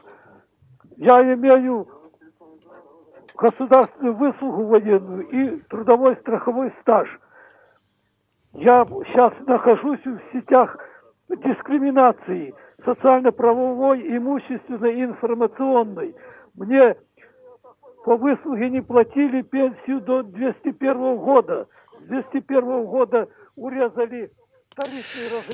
Я 0.98 1.22
имею 1.22 1.88
государственную 3.44 4.16
выслугу 4.16 4.64
военную 4.68 5.28
и 5.28 5.60
трудовой 5.68 6.16
страховой 6.18 6.74
стаж. 6.80 7.10
Я 8.54 8.86
сейчас 8.86 9.34
нахожусь 9.46 10.00
в 10.06 10.20
сетях 10.32 10.78
дискриминации 11.28 12.54
социально-правовой, 12.86 14.18
имущественной 14.18 14.96
и 14.96 15.04
информационной. 15.04 16.16
Мне 16.56 16.96
по 18.06 18.16
выслуге 18.16 18.70
не 18.70 18.82
платили 18.82 19.42
пенсию 19.42 20.00
до 20.00 20.24
201 20.24 21.18
года. 21.18 21.68
С 22.00 22.04
201 22.06 22.86
года 22.86 23.28
урезали 23.58 24.32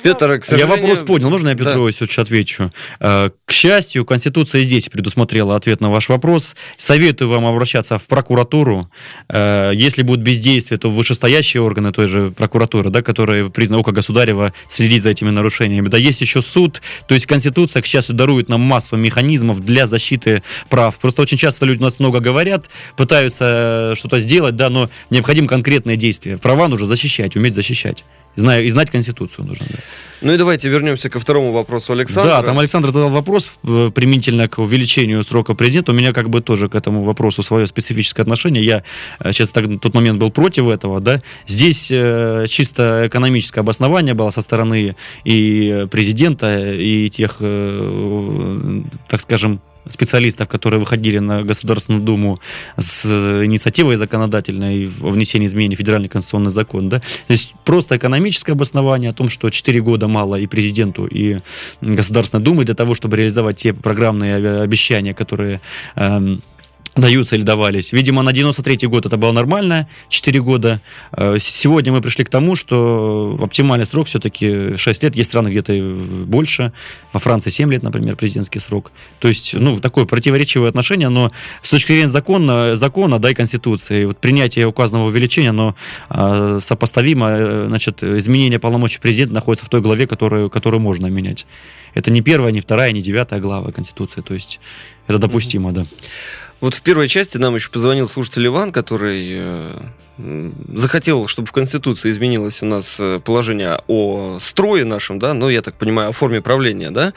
Петр, 0.01 0.39
к 0.39 0.45
сожалению... 0.45 0.75
Я 0.75 0.81
вопрос 0.81 1.05
понял. 1.05 1.29
Можно 1.29 1.49
я 1.49 1.55
Петру 1.55 1.83
да. 1.83 1.89
Иосифовичу 1.89 2.21
отвечу? 2.21 2.73
Э, 2.99 3.29
к 3.45 3.51
счастью, 3.51 4.05
Конституция 4.05 4.61
здесь 4.61 4.88
предусмотрела 4.89 5.55
ответ 5.55 5.81
на 5.81 5.89
ваш 5.89 6.09
вопрос. 6.09 6.55
Советую 6.77 7.29
вам 7.29 7.45
обращаться 7.45 7.97
в 7.97 8.07
прокуратуру. 8.07 8.89
Э, 9.27 9.71
если 9.73 10.03
будут 10.03 10.23
бездействия, 10.23 10.77
то 10.77 10.89
вышестоящие 10.89 11.61
органы 11.61 11.91
той 11.91 12.07
же 12.07 12.31
прокуратуры, 12.31 12.89
да, 12.89 13.01
которые 13.01 13.49
признаны 13.49 13.81
око 13.81 13.91
государева 13.91 14.53
следить 14.69 15.03
за 15.03 15.09
этими 15.09 15.29
нарушениями. 15.29 15.89
Да, 15.89 15.97
есть 15.97 16.21
еще 16.21 16.41
суд. 16.41 16.81
То 17.07 17.13
есть 17.13 17.25
Конституция, 17.25 17.81
к 17.81 17.85
счастью, 17.85 18.15
дарует 18.15 18.47
нам 18.47 18.61
массу 18.61 18.95
механизмов 18.95 19.59
для 19.59 19.88
защиты 19.88 20.43
прав. 20.69 20.97
Просто 20.97 21.21
очень 21.21 21.38
часто 21.38 21.65
люди 21.65 21.79
у 21.79 21.83
нас 21.83 21.99
много 21.99 22.19
говорят, 22.19 22.69
пытаются 22.95 23.93
что-то 23.95 24.19
сделать, 24.19 24.55
да, 24.55 24.69
но 24.69 24.89
необходимо 25.09 25.47
конкретные 25.47 25.97
действия. 25.97 26.38
Права 26.38 26.67
нужно 26.67 26.88
защищать, 26.88 27.35
уметь 27.35 27.53
защищать 27.53 28.05
Зная, 28.39 28.62
и 28.62 28.69
знать 28.69 28.89
Конституцию 28.89 29.46
нужно. 29.46 29.65
Да. 29.69 29.77
Ну 30.22 30.34
и 30.34 30.38
давайте 30.38 30.67
вернемся 30.69 31.10
ко 31.10 31.19
второму 31.19 31.51
вопросу 31.51 31.93
Александра. 31.93 32.36
Да, 32.36 32.41
там 32.41 32.60
Александр 32.60 32.91
задал 32.91 33.10
вопрос 33.10 33.51
э, 33.63 33.89
применительно 33.93 34.50
к 34.50 34.60
увеличению 34.60 35.24
срока 35.24 35.53
президента. 35.53 35.91
У 35.91 35.96
меня 35.96 36.13
как 36.13 36.29
бы 36.29 36.41
тоже 36.41 36.67
к 36.67 36.75
этому 36.75 37.03
вопросу 37.03 37.41
свое 37.41 37.67
специфическое 37.67 38.24
отношение. 38.24 38.63
Я 38.63 38.84
э, 39.19 39.31
сейчас 39.31 39.51
так, 39.51 39.65
тот 39.81 39.93
момент 39.93 40.19
был 40.19 40.29
против 40.29 40.67
этого, 40.67 41.00
да. 41.00 41.22
Здесь 41.48 41.89
э, 41.91 42.46
чисто 42.50 43.03
экономическое 43.08 43.62
обоснование 43.62 44.13
было 44.13 44.29
со 44.29 44.41
стороны 44.41 44.96
и 45.24 45.88
президента, 45.89 46.74
и 46.74 47.10
тех, 47.10 47.38
э, 47.39 48.81
так 49.08 49.22
скажем, 49.22 49.62
специалистов, 49.89 50.48
которые 50.48 50.79
выходили 50.79 51.19
на 51.19 51.43
Государственную 51.43 52.03
Думу 52.03 52.39
с 52.77 53.05
инициативой 53.46 53.98
законодательной 53.98 54.89
о 55.01 55.10
внесении 55.10 55.48
изменений 55.48 55.75
в 55.75 55.79
федеральный 55.79 56.10
конституционный 56.10 56.51
закон. 56.51 56.89
Да? 56.89 57.00
То 57.00 57.34
есть 57.34 57.53
просто 57.65 57.98
экономическое 57.98 58.53
обоснование 58.53 59.10
о 59.10 59.13
том, 59.13 59.29
что 59.29 59.50
4 59.50 59.81
года 59.81 60.08
мало 60.08 60.36
и 60.36 60.48
президенту, 60.48 61.05
и 61.05 61.39
Государственной 61.81 62.43
Думы 62.43 62.65
для 62.65 62.75
того, 62.75 62.96
чтобы 62.96 63.17
реализовать 63.17 63.58
те 63.58 63.74
программные 63.74 64.62
обещания, 64.62 65.13
которые 65.13 65.62
эм, 65.96 66.41
даются 66.96 67.36
или 67.36 67.43
давались. 67.43 67.93
Видимо, 67.93 68.22
на 68.24 68.31
93 68.34 68.88
год 68.88 69.05
это 69.05 69.17
было 69.17 69.31
нормально, 69.31 69.88
4 70.10 70.41
года. 70.41 70.81
Э, 71.12 71.38
сегодня 71.39 71.91
мы 71.91 72.01
пришли 72.01 72.25
к 72.25 72.29
тому, 72.29 72.55
что 72.55 73.38
оптимальный 73.41 73.86
срок 73.86 74.08
все-таки 74.08 74.77
6 74.77 75.03
лет. 75.03 75.15
Есть 75.15 75.29
страны 75.29 75.50
где-то 75.50 75.74
больше. 76.25 76.74
Во 77.13 77.19
Франции 77.19 77.50
7 77.50 77.72
лет, 77.72 77.84
например, 77.84 78.15
президентский 78.15 78.60
срок. 78.60 78.91
То 79.19 79.27
есть, 79.27 79.53
ну, 79.53 79.79
такое 79.79 80.05
противоречивое 80.05 80.69
отношение, 80.69 81.10
но 81.10 81.31
с 81.62 81.69
точки 81.69 81.91
зрения 81.91 82.08
закона, 82.08 82.75
закона 82.75 83.19
да, 83.19 83.31
и 83.31 83.34
Конституции, 83.34 84.05
вот 84.05 84.17
принятие 84.17 84.67
указанного 84.67 85.08
увеличения, 85.08 85.50
оно 85.50 85.75
э, 86.10 86.60
сопоставимо, 86.62 87.29
э, 87.29 87.65
значит, 87.67 88.03
изменение 88.03 88.60
полномочий 88.60 89.00
президента 89.00 89.34
находится 89.34 89.65
в 89.65 89.69
той 89.69 89.81
главе, 89.81 90.08
которую, 90.08 90.50
которую 90.50 90.81
можно 90.81 91.08
менять. 91.08 91.46
Это 91.93 92.12
не 92.12 92.22
первая, 92.22 92.51
не 92.51 92.62
вторая, 92.62 92.91
не 92.91 93.01
девятая 93.01 93.39
глава 93.39 93.72
Конституции, 93.72 94.22
то 94.22 94.34
есть 94.34 94.60
это 95.08 95.17
допустимо, 95.17 95.72
да. 95.72 95.86
Вот 96.61 96.73
в 96.73 96.81
первой 96.81 97.07
части 97.07 97.37
нам 97.37 97.55
еще 97.55 97.69
позвонил 97.69 98.07
слушатель 98.07 98.45
Иван, 98.47 98.71
который 98.71 99.27
э, 99.31 99.71
захотел, 100.75 101.27
чтобы 101.27 101.47
в 101.47 101.51
Конституции 101.51 102.11
изменилось 102.11 102.61
у 102.61 102.65
нас 102.65 102.97
э, 102.99 103.21
положение 103.23 103.79
о 103.87 104.37
строе 104.41 104.83
нашем, 104.83 105.19
да, 105.19 105.33
но, 105.33 105.49
я 105.49 105.61
так 105.61 105.75
понимаю, 105.75 106.09
о 106.09 106.11
форме 106.11 106.41
правления, 106.41 106.91
да. 106.91 107.13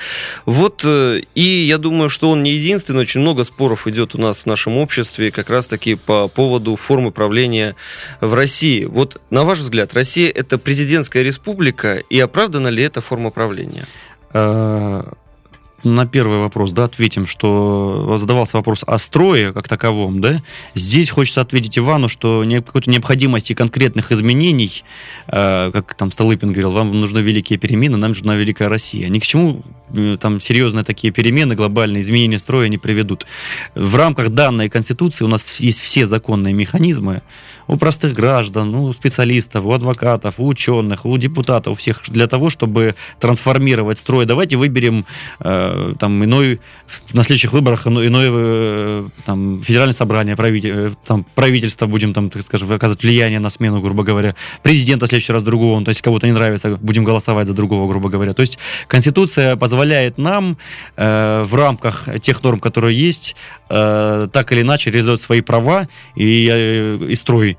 Вот, 0.47 0.83
э, 0.85 1.23
и 1.35 1.43
я 1.43 1.79
думаю, 1.79 2.09
что 2.09 2.31
он 2.31 2.43
не 2.43 2.53
единственный, 2.53 3.01
очень 3.01 3.21
много 3.21 3.43
споров 3.45 3.87
идет 3.89 4.15
у 4.15 4.19
нас 4.19 4.43
в 4.43 4.47
нашем 4.47 4.77
обществе 4.77 5.33
как 5.33 5.51
раз-таки 5.51 5.97
по 5.97 6.29
поводу 6.29 6.77
формы 6.77 7.11
правления 7.11 7.75
в 8.21 8.35
России. 8.35 8.85
Вот, 8.85 9.21
на 9.31 9.45
ваш 9.45 9.59
взгляд, 9.59 9.93
Россия– 9.95 10.31
это 10.35 10.59
президентская 10.59 11.25
республика, 11.25 11.97
и 11.97 12.21
оправдана 12.21 12.69
ли 12.69 12.85
эта 12.85 13.01
форма 13.01 13.31
правления? 13.31 13.87
На 15.85 16.07
первый 16.07 16.39
вопрос, 16.39 16.73
да, 16.73 16.85
ответим, 16.85 17.27
что 17.27 18.17
задавался 18.19 18.57
вопрос 18.57 18.85
о 18.87 18.99
строе 18.99 19.53
как 19.53 19.69
таковом, 19.69 20.21
да. 20.21 20.41
Здесь 20.75 21.11
хочется 21.11 21.41
ответить 21.41 21.79
Ивану, 21.79 22.09
что 22.09 22.45
какой-то 22.65 22.91
необходимости 22.91 23.55
конкретных 23.55 24.13
изменений, 24.13 24.85
э, 25.27 25.71
как 25.73 25.95
там 25.95 26.13
Столыпин 26.13 26.53
говорил, 26.53 26.73
вам 26.73 27.01
нужны 27.01 27.19
великие 27.19 27.59
перемены, 27.59 27.97
нам 27.97 28.11
нужна 28.11 28.37
великая 28.37 28.69
Россия. 28.69 29.09
Ни 29.09 29.19
к 29.19 29.27
чему 29.27 29.63
э, 29.95 30.17
там 30.21 30.41
серьезные 30.41 30.85
такие 30.85 31.13
перемены, 31.13 31.55
глобальные 31.55 32.03
изменения 32.03 32.39
строя 32.39 32.69
не 32.69 32.79
приведут. 32.79 33.27
В 33.75 33.97
рамках 33.97 34.31
данной 34.31 34.69
Конституции 34.69 35.25
у 35.25 35.29
нас 35.29 35.61
есть 35.61 35.81
все 35.81 36.07
законные 36.07 36.55
механизмы, 36.55 37.23
у 37.69 37.77
простых 37.77 38.13
граждан, 38.13 38.75
у 38.75 38.93
специалистов, 38.93 39.65
у 39.65 39.73
адвокатов, 39.73 40.35
у 40.39 40.47
ученых, 40.47 41.07
у 41.07 41.17
депутатов, 41.17 41.73
у 41.73 41.77
всех 41.77 42.03
для 42.09 42.27
того, 42.27 42.51
чтобы 42.51 42.95
трансформировать 43.21 43.99
строй. 43.99 44.27
Давайте 44.27 44.57
выберем 44.57 45.07
э, 45.41 45.72
там 45.99 46.25
иной 46.25 46.61
на 47.13 47.23
следующих 47.23 47.53
выборах 47.53 47.87
иной, 47.87 48.07
иной 48.07 48.27
э, 48.31 49.09
там 49.25 49.63
федеральное 49.63 49.95
собрание, 49.95 50.37
правитель, 50.37 50.71
э, 50.71 50.91
там 51.05 51.25
правительство 51.35 51.87
будем 51.87 52.15
там, 52.15 52.31
так 52.31 52.43
скажем, 52.43 52.71
оказывать 52.73 53.03
влияние 53.03 53.41
на 53.41 53.51
смену, 53.51 53.81
грубо 53.81 54.03
говоря, 54.03 54.35
президента 54.63 55.07
в 55.07 55.09
следующий 55.09 55.33
раз 55.33 55.43
другого, 55.43 55.83
то 55.85 55.91
есть 55.91 56.03
кого-то 56.03 56.27
не 56.27 56.33
нравится, 56.33 56.79
будем 56.81 57.05
голосовать 57.05 57.47
за 57.47 57.55
другого, 57.55 57.89
грубо 57.89 58.09
говоря. 58.09 58.33
То 58.33 58.43
есть 58.43 58.59
Конституция 58.89 59.57
позволяет 59.57 60.19
нам 60.19 60.59
э, 60.97 61.43
в 61.45 61.55
рамках 61.55 62.09
тех 62.21 62.43
норм, 62.43 62.61
которые 62.61 62.97
есть, 62.97 63.37
э, 63.69 64.27
так 64.33 64.53
или 64.53 64.63
иначе 64.63 64.91
реализовать 64.91 65.21
свои 65.21 65.41
права 65.41 65.89
и, 66.17 66.49
э, 66.51 67.07
и 67.09 67.15
строй 67.15 67.59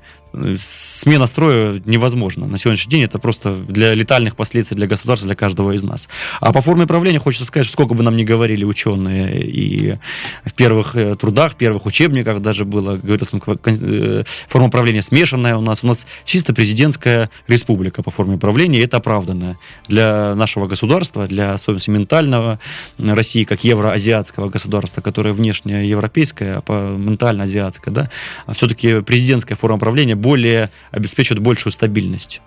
смена 0.58 1.26
строя 1.26 1.80
невозможна. 1.84 2.46
На 2.46 2.58
сегодняшний 2.58 2.90
день 2.90 3.02
это 3.04 3.18
просто 3.18 3.54
для 3.54 3.94
летальных 3.94 4.36
последствий 4.36 4.76
для 4.76 4.86
государства, 4.86 5.26
для 5.26 5.36
каждого 5.36 5.72
из 5.72 5.82
нас. 5.82 6.08
А 6.40 6.52
по 6.52 6.60
форме 6.60 6.86
правления 6.86 7.18
хочется 7.18 7.46
сказать, 7.46 7.66
что 7.66 7.74
сколько 7.74 7.94
бы 7.94 8.02
нам 8.02 8.16
ни 8.16 8.24
говорили 8.24 8.64
ученые 8.64 9.42
и 9.42 9.98
в 10.44 10.54
первых 10.54 10.96
э, 10.96 11.14
трудах, 11.14 11.52
в 11.52 11.56
первых 11.56 11.86
учебниках 11.86 12.40
даже 12.40 12.64
было, 12.64 12.96
говорится, 12.96 13.38
э, 13.66 14.24
форма 14.48 14.70
правления 14.70 15.02
смешанная 15.02 15.56
у 15.56 15.60
нас. 15.60 15.82
У 15.82 15.86
нас 15.86 16.06
чисто 16.24 16.54
президентская 16.54 17.30
республика 17.48 18.02
по 18.02 18.10
форме 18.10 18.38
правления, 18.38 18.78
и 18.78 18.84
это 18.84 18.98
оправданно 18.98 19.56
для 19.88 20.34
нашего 20.34 20.66
государства, 20.66 21.26
для 21.26 21.54
особенности 21.54 21.90
ментального 21.90 22.58
России, 22.98 23.44
как 23.44 23.64
евроазиатского 23.64 24.48
государства, 24.48 25.00
которое 25.00 25.32
внешне 25.32 25.86
европейское, 25.86 26.62
а 26.66 26.96
ментально 26.96 27.44
азиатское, 27.44 27.92
да, 27.92 28.10
а 28.46 28.52
все-таки 28.52 29.00
президентская 29.00 29.56
форма 29.56 29.78
правления 29.78 30.16
более 30.24 30.70
обеспечивают 30.90 31.44
большую 31.44 31.72
стабильность 31.72 32.40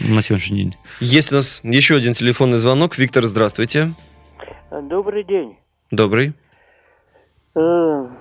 на 0.00 0.20
сегодняшний 0.20 0.64
день. 0.64 0.76
Есть 0.98 1.32
у 1.32 1.36
нас 1.36 1.60
еще 1.62 1.94
один 1.94 2.12
телефонный 2.12 2.58
звонок. 2.58 2.98
Виктор, 2.98 3.24
здравствуйте. 3.24 3.92
Добрый 4.70 5.22
день. 5.22 5.56
Добрый. 5.92 6.34
Э, 7.54 7.60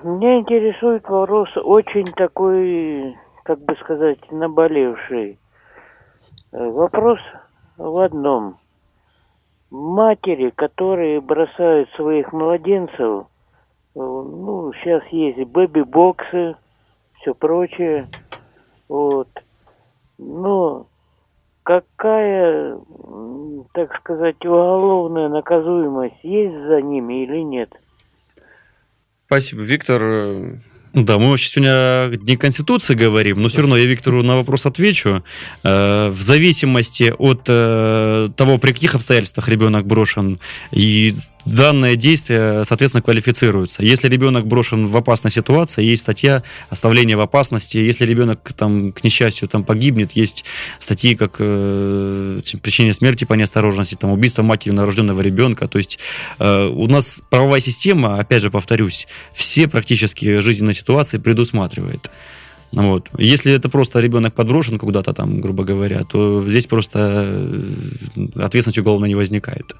меня 0.04 0.40
интересует 0.40 1.08
вопрос 1.10 1.50
очень 1.56 2.06
такой, 2.06 3.16
как 3.44 3.60
бы 3.66 3.76
сказать, 3.82 4.20
наболевший. 4.32 5.40
Э, 6.52 6.70
вопрос 6.70 7.20
в 7.78 7.98
одном. 8.04 8.58
Матери, 9.72 10.52
которые 10.56 11.22
бросают 11.22 11.90
своих 11.96 12.32
младенцев, 12.32 13.26
э, 13.26 13.26
ну, 13.96 14.72
сейчас 14.82 15.04
есть 15.12 15.40
бэби-боксы, 15.50 16.56
все 17.22 17.34
прочее, 17.34 18.08
вот. 18.90 19.30
Но 20.18 20.88
какая, 21.64 22.78
так 23.74 23.96
сказать, 24.00 24.44
уголовная 24.44 25.30
наказуемость 25.30 26.24
есть 26.24 26.56
за 26.68 26.82
ними 26.82 27.24
или 27.24 27.42
нет? 27.42 27.70
Спасибо, 29.28 29.62
Виктор. 29.62 30.02
Да, 31.06 31.18
мы 31.18 31.30
вообще 31.30 31.50
сегодня 31.50 32.18
не 32.24 32.36
Конституции 32.36 32.94
говорим, 32.94 33.42
но 33.42 33.48
все 33.48 33.62
равно 33.62 33.78
я 33.78 33.86
Виктору 33.86 34.22
на 34.22 34.36
вопрос 34.36 34.66
отвечу. 34.66 35.24
Э, 35.64 36.10
в 36.10 36.22
зависимости 36.22 37.14
от 37.18 37.44
э, 37.48 38.30
того, 38.36 38.58
при 38.58 38.74
каких 38.74 38.96
обстоятельствах 38.96 39.48
ребенок 39.48 39.86
брошен, 39.86 40.40
и 40.72 41.14
данное 41.46 41.96
действие, 41.96 42.64
соответственно, 42.66 43.02
квалифицируется. 43.02 43.84
Если 43.84 44.10
ребенок 44.10 44.46
брошен 44.46 44.88
в 44.88 44.98
опасной 44.98 45.32
ситуации, 45.32 45.84
есть 45.84 46.02
статья 46.02 46.44
оставления 46.70 47.16
в 47.16 47.22
опасности. 47.22 47.78
Если 47.78 48.06
ребенок, 48.06 48.52
там, 48.54 48.92
к 48.92 49.04
несчастью, 49.04 49.48
там, 49.48 49.64
погибнет, 49.64 50.12
есть 50.14 50.46
статьи, 50.80 51.16
как 51.16 51.38
э, 51.40 52.42
причинение 52.62 52.94
смерти 52.94 53.24
по 53.24 53.34
неосторожности, 53.36 53.96
там, 53.96 54.12
убийство 54.12 54.44
матери 54.44 54.74
новорожденного 54.74 55.22
ребенка. 55.22 55.68
То 55.68 55.78
есть 55.78 56.00
э, 56.40 56.66
у 56.66 56.88
нас 56.88 57.22
правовая 57.30 57.62
система, 57.62 58.20
опять 58.20 58.42
же, 58.42 58.52
повторюсь, 58.52 59.08
все 59.34 59.68
практически 59.68 60.40
жизненные 60.40 60.74
ситуации 60.74 60.89
предусматривает. 61.20 62.10
Вот. 62.72 63.10
Если 63.18 63.54
это 63.54 63.70
просто 63.70 64.00
ребенок 64.00 64.34
подброшен 64.34 64.78
куда-то 64.78 65.14
там, 65.14 65.42
грубо 65.42 65.64
говоря, 65.64 66.04
то 66.04 66.48
здесь 66.48 66.68
просто 66.68 67.00
э, 67.26 68.28
ответственность 68.36 68.78
уголовно 68.78 69.06
не 69.06 69.16
возникает. 69.16 69.76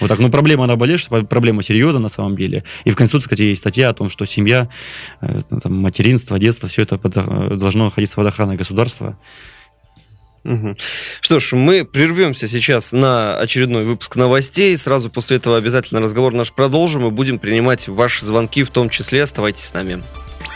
Вот 0.00 0.08
так. 0.08 0.18
Но 0.18 0.30
проблема 0.30 0.66
наболевшая, 0.66 1.22
проблема 1.24 1.62
серьезная 1.62 2.02
на 2.02 2.08
самом 2.08 2.36
деле. 2.36 2.64
И 2.84 2.90
в 2.90 2.96
Конституции, 2.96 3.24
кстати, 3.24 3.42
есть 3.42 3.60
статья 3.60 3.90
о 3.90 3.92
том, 3.92 4.10
что 4.10 4.24
семья, 4.24 4.68
э, 5.20 5.40
там, 5.62 5.76
материнство, 5.76 6.38
детство, 6.38 6.68
все 6.68 6.82
это 6.82 6.98
под, 6.98 7.16
э, 7.16 7.56
должно 7.56 7.84
находиться 7.84 8.16
под 8.16 8.26
охраной 8.26 8.56
государства. 8.56 9.16
Что 11.22 11.40
ж, 11.40 11.52
мы 11.52 11.86
прервемся 11.86 12.48
сейчас 12.48 12.92
на 12.92 13.38
очередной 13.38 13.84
выпуск 13.84 14.16
новостей. 14.16 14.76
Сразу 14.76 15.08
после 15.08 15.38
этого 15.38 15.56
обязательно 15.56 16.02
разговор 16.02 16.34
наш 16.34 16.52
продолжим 16.52 17.06
и 17.06 17.10
будем 17.10 17.38
принимать 17.38 17.88
ваши 17.88 18.24
звонки 18.24 18.62
в 18.62 18.70
том 18.70 18.90
числе. 18.90 19.22
Оставайтесь 19.22 19.64
с 19.64 19.72
нами. 19.72 20.02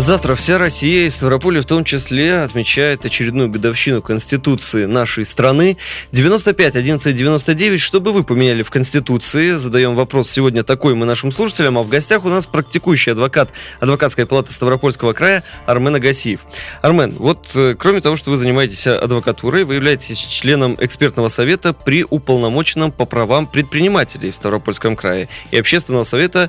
Завтра 0.00 0.34
вся 0.34 0.56
Россия, 0.56 1.06
и 1.06 1.10
Ставрополь 1.10 1.60
в 1.60 1.66
том 1.66 1.84
числе, 1.84 2.38
отмечает 2.40 3.04
очередную 3.04 3.50
годовщину 3.50 4.00
Конституции 4.00 4.86
нашей 4.86 5.26
страны. 5.26 5.76
95 6.12 6.74
11 6.74 7.14
99. 7.14 7.78
Что 7.78 8.00
бы 8.00 8.12
вы 8.12 8.24
поменяли 8.24 8.62
в 8.62 8.70
Конституции? 8.70 9.56
Задаем 9.56 9.94
вопрос 9.94 10.30
сегодня 10.30 10.62
такой 10.62 10.94
мы 10.94 11.04
нашим 11.04 11.30
слушателям. 11.30 11.76
А 11.76 11.82
в 11.82 11.88
гостях 11.90 12.24
у 12.24 12.30
нас 12.30 12.46
практикующий 12.46 13.12
адвокат 13.12 13.50
адвокатской 13.78 14.24
палаты 14.24 14.54
Ставропольского 14.54 15.12
края 15.12 15.44
Армен 15.66 15.96
Агасиев. 15.96 16.40
Армен, 16.80 17.14
вот 17.18 17.50
э, 17.54 17.74
кроме 17.78 18.00
того, 18.00 18.16
что 18.16 18.30
вы 18.30 18.38
занимаетесь 18.38 18.86
адвокатурой, 18.86 19.64
вы 19.64 19.74
являетесь 19.74 20.18
членом 20.18 20.78
экспертного 20.80 21.28
совета 21.28 21.74
при 21.74 22.06
уполномоченном 22.08 22.90
по 22.90 23.04
правам 23.04 23.46
предпринимателей 23.46 24.30
в 24.30 24.36
Ставропольском 24.36 24.96
крае 24.96 25.28
и 25.50 25.58
общественного 25.58 26.04
совета 26.04 26.48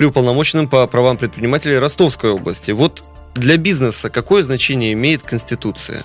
при 0.00 0.06
уполномоченном 0.06 0.66
по 0.66 0.86
правам 0.86 1.18
предпринимателей 1.18 1.76
Ростовской 1.76 2.30
области. 2.30 2.70
Вот 2.70 3.04
для 3.34 3.58
бизнеса 3.58 4.08
какое 4.08 4.42
значение 4.42 4.94
имеет 4.94 5.22
Конституция? 5.22 6.04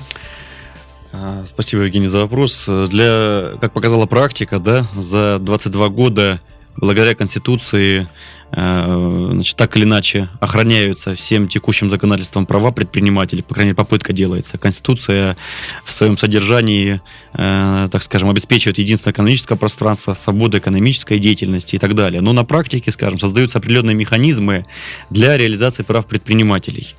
А, 1.14 1.46
спасибо, 1.48 1.84
Евгений, 1.84 2.08
за 2.08 2.20
вопрос. 2.20 2.66
Для, 2.68 3.54
как 3.62 3.72
показала 3.72 4.06
практика, 4.06 4.60
да, 4.60 4.86
за 4.98 5.38
22 5.40 5.88
года 5.88 6.42
благодаря 6.76 7.16
Конституции 7.16 8.10
значит, 8.52 9.58
так 9.58 9.76
или 9.76 9.84
иначе 9.84 10.30
охраняются 10.40 11.14
всем 11.16 11.48
текущим 11.48 11.90
законодательством 11.90 12.46
права 12.46 12.72
предпринимателей, 12.72 13.42
по 13.42 13.54
крайней 13.54 13.70
мере, 13.70 13.76
попытка 13.76 14.14
делается. 14.14 14.58
Конституция 14.58 15.36
в 15.84 15.92
своем 15.92 16.18
содержании, 16.18 17.02
э, 17.34 17.88
так 17.92 18.04
скажем, 18.04 18.30
обеспечивает 18.30 18.78
единство 18.78 19.12
экономического 19.12 19.58
пространства, 19.58 20.14
свободу 20.14 20.58
экономической 20.58 21.20
деятельности 21.20 21.76
и 21.76 21.80
так 21.80 21.96
далее. 21.96 22.22
Но 22.22 22.34
на 22.34 22.46
практике, 22.46 22.92
скажем, 22.92 23.20
создаются 23.20 23.58
определенные 23.58 23.96
механизмы 23.96 24.66
для 25.10 25.38
реализации 25.38 25.84
прав 25.84 26.06
предпринимателей. 26.06 26.96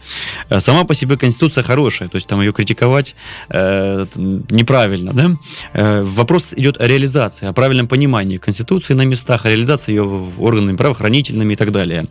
Э, 0.51 0.61
сама 0.61 0.85
по 0.85 0.95
себе 0.95 1.17
Конституция 1.17 1.63
хорошая, 1.63 2.09
то 2.09 2.17
есть 2.17 2.27
там 2.27 2.41
ее 2.41 2.53
критиковать 2.53 3.15
э, 3.49 4.05
неправильно. 4.17 5.13
Да? 5.13 5.31
Э, 5.73 6.03
вопрос 6.03 6.53
идет 6.57 6.81
о 6.81 6.87
реализации, 6.87 7.47
о 7.47 7.53
правильном 7.53 7.89
понимании 7.89 8.37
Конституции 8.37 8.95
на 8.95 9.03
местах, 9.03 9.47
о 9.47 9.49
реализации 9.49 9.93
ее 9.93 10.33
органами 10.39 10.77
правоохранительными, 11.37 11.53
и 11.53 11.57
так 11.57 11.73
далее. 11.73 12.07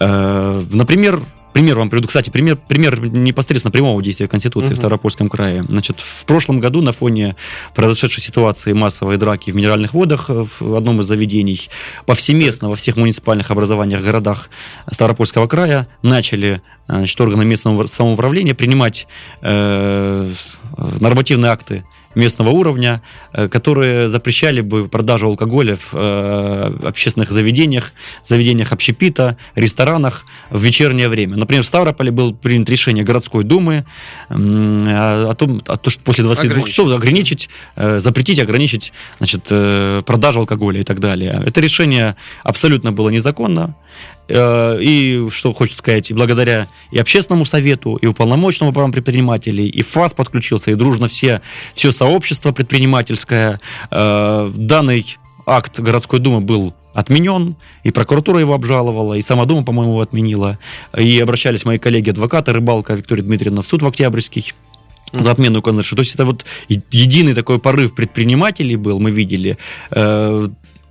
Э, 0.00 0.64
например, 0.70 1.20
Пример 1.52 1.78
вам 1.78 1.88
приведу. 1.88 2.08
Кстати, 2.08 2.30
пример, 2.30 2.56
пример 2.56 3.00
непосредственно 3.00 3.70
прямого 3.70 4.02
действия 4.02 4.26
Конституции 4.26 4.72
uh-huh. 4.72 4.74
в 4.74 4.78
Ставропольском 4.78 5.28
крае. 5.28 5.62
Значит, 5.62 6.00
в 6.00 6.24
прошлом 6.24 6.58
году 6.58 6.82
на 6.82 6.90
фоне 6.90 7.36
произошедшей 7.76 8.24
ситуации 8.24 8.72
массовой 8.72 9.18
драки 9.18 9.52
в 9.52 9.54
минеральных 9.54 9.94
водах 9.94 10.30
в 10.30 10.74
одном 10.74 10.98
из 10.98 11.04
заведений 11.04 11.70
повсеместно 12.06 12.70
во 12.70 12.74
всех 12.74 12.96
муниципальных 12.96 13.52
образованиях, 13.52 14.02
городах 14.02 14.50
Ставропольского 14.90 15.46
края 15.46 15.86
начали 16.02 16.60
значит, 16.88 17.20
органы 17.20 17.44
местного 17.44 17.86
самоуправления 17.86 18.54
принимать 18.56 19.06
э, 19.40 20.28
нормативные 20.76 21.52
акты 21.52 21.84
местного 22.14 22.50
уровня, 22.50 23.02
э, 23.32 23.48
которые 23.48 24.08
запрещали 24.08 24.60
бы 24.60 24.88
продажу 24.88 25.26
алкоголя 25.26 25.76
в 25.76 25.90
э, 25.92 26.76
общественных 26.86 27.30
заведениях, 27.30 27.92
заведениях 28.26 28.72
общепита, 28.72 29.36
ресторанах 29.54 30.24
в 30.50 30.62
вечернее 30.62 31.08
время. 31.08 31.36
Например, 31.36 31.62
в 31.62 31.66
Ставрополе 31.66 32.10
было 32.10 32.32
принято 32.32 32.72
решение 32.72 33.04
городской 33.04 33.44
думы 33.44 33.84
о 34.28 35.34
том, 35.34 35.60
о 35.66 35.76
том 35.76 35.90
что 35.90 36.02
после 36.02 36.24
22 36.24 36.50
ограничить. 36.50 36.70
часов 36.70 36.90
ограничить, 36.92 37.48
э, 37.76 38.00
запретить, 38.00 38.38
ограничить 38.38 38.92
значит, 39.18 39.44
продажу 40.04 40.40
алкоголя 40.40 40.80
и 40.80 40.84
так 40.84 41.00
далее. 41.00 41.42
Это 41.46 41.60
решение 41.60 42.16
абсолютно 42.42 42.92
было 42.92 43.10
незаконно. 43.10 43.74
Э, 44.28 44.78
и, 44.80 45.28
что 45.30 45.52
хочется 45.52 45.78
сказать, 45.78 46.10
и 46.10 46.14
благодаря 46.14 46.68
и 46.90 46.98
общественному 46.98 47.44
совету, 47.44 47.96
и 47.96 48.06
уполномоченному 48.06 48.72
правам 48.72 48.92
предпринимателей, 48.92 49.66
и 49.66 49.82
ФАС 49.82 50.14
подключился, 50.14 50.70
и 50.70 50.74
дружно 50.74 51.08
все, 51.08 51.42
все 51.74 51.92
сообщество 51.92 52.52
предпринимательское. 52.52 53.60
Э, 53.90 54.50
данный 54.54 55.16
акт 55.46 55.78
городской 55.78 56.20
думы 56.20 56.40
был 56.40 56.74
отменен, 56.94 57.56
и 57.82 57.90
прокуратура 57.90 58.38
его 58.38 58.54
обжаловала, 58.54 59.14
и 59.14 59.22
сама 59.22 59.44
Дума, 59.44 59.64
по-моему, 59.64 59.92
его 59.92 60.00
отменила, 60.00 60.58
и 60.96 61.18
обращались 61.20 61.64
мои 61.64 61.78
коллеги-адвокаты 61.78 62.52
Рыбалка 62.52 62.94
Виктория 62.94 63.24
Дмитриевна 63.24 63.62
в 63.62 63.66
суд 63.66 63.82
в 63.82 63.86
Октябрьский 63.86 64.52
за 65.12 65.32
отмену 65.32 65.60
контракта. 65.60 65.96
То 65.96 66.02
есть 66.02 66.14
это 66.14 66.24
вот 66.24 66.44
единый 66.68 67.34
такой 67.34 67.58
порыв 67.58 67.94
предпринимателей 67.94 68.76
был, 68.76 69.00
мы 69.00 69.10
видели. 69.10 69.58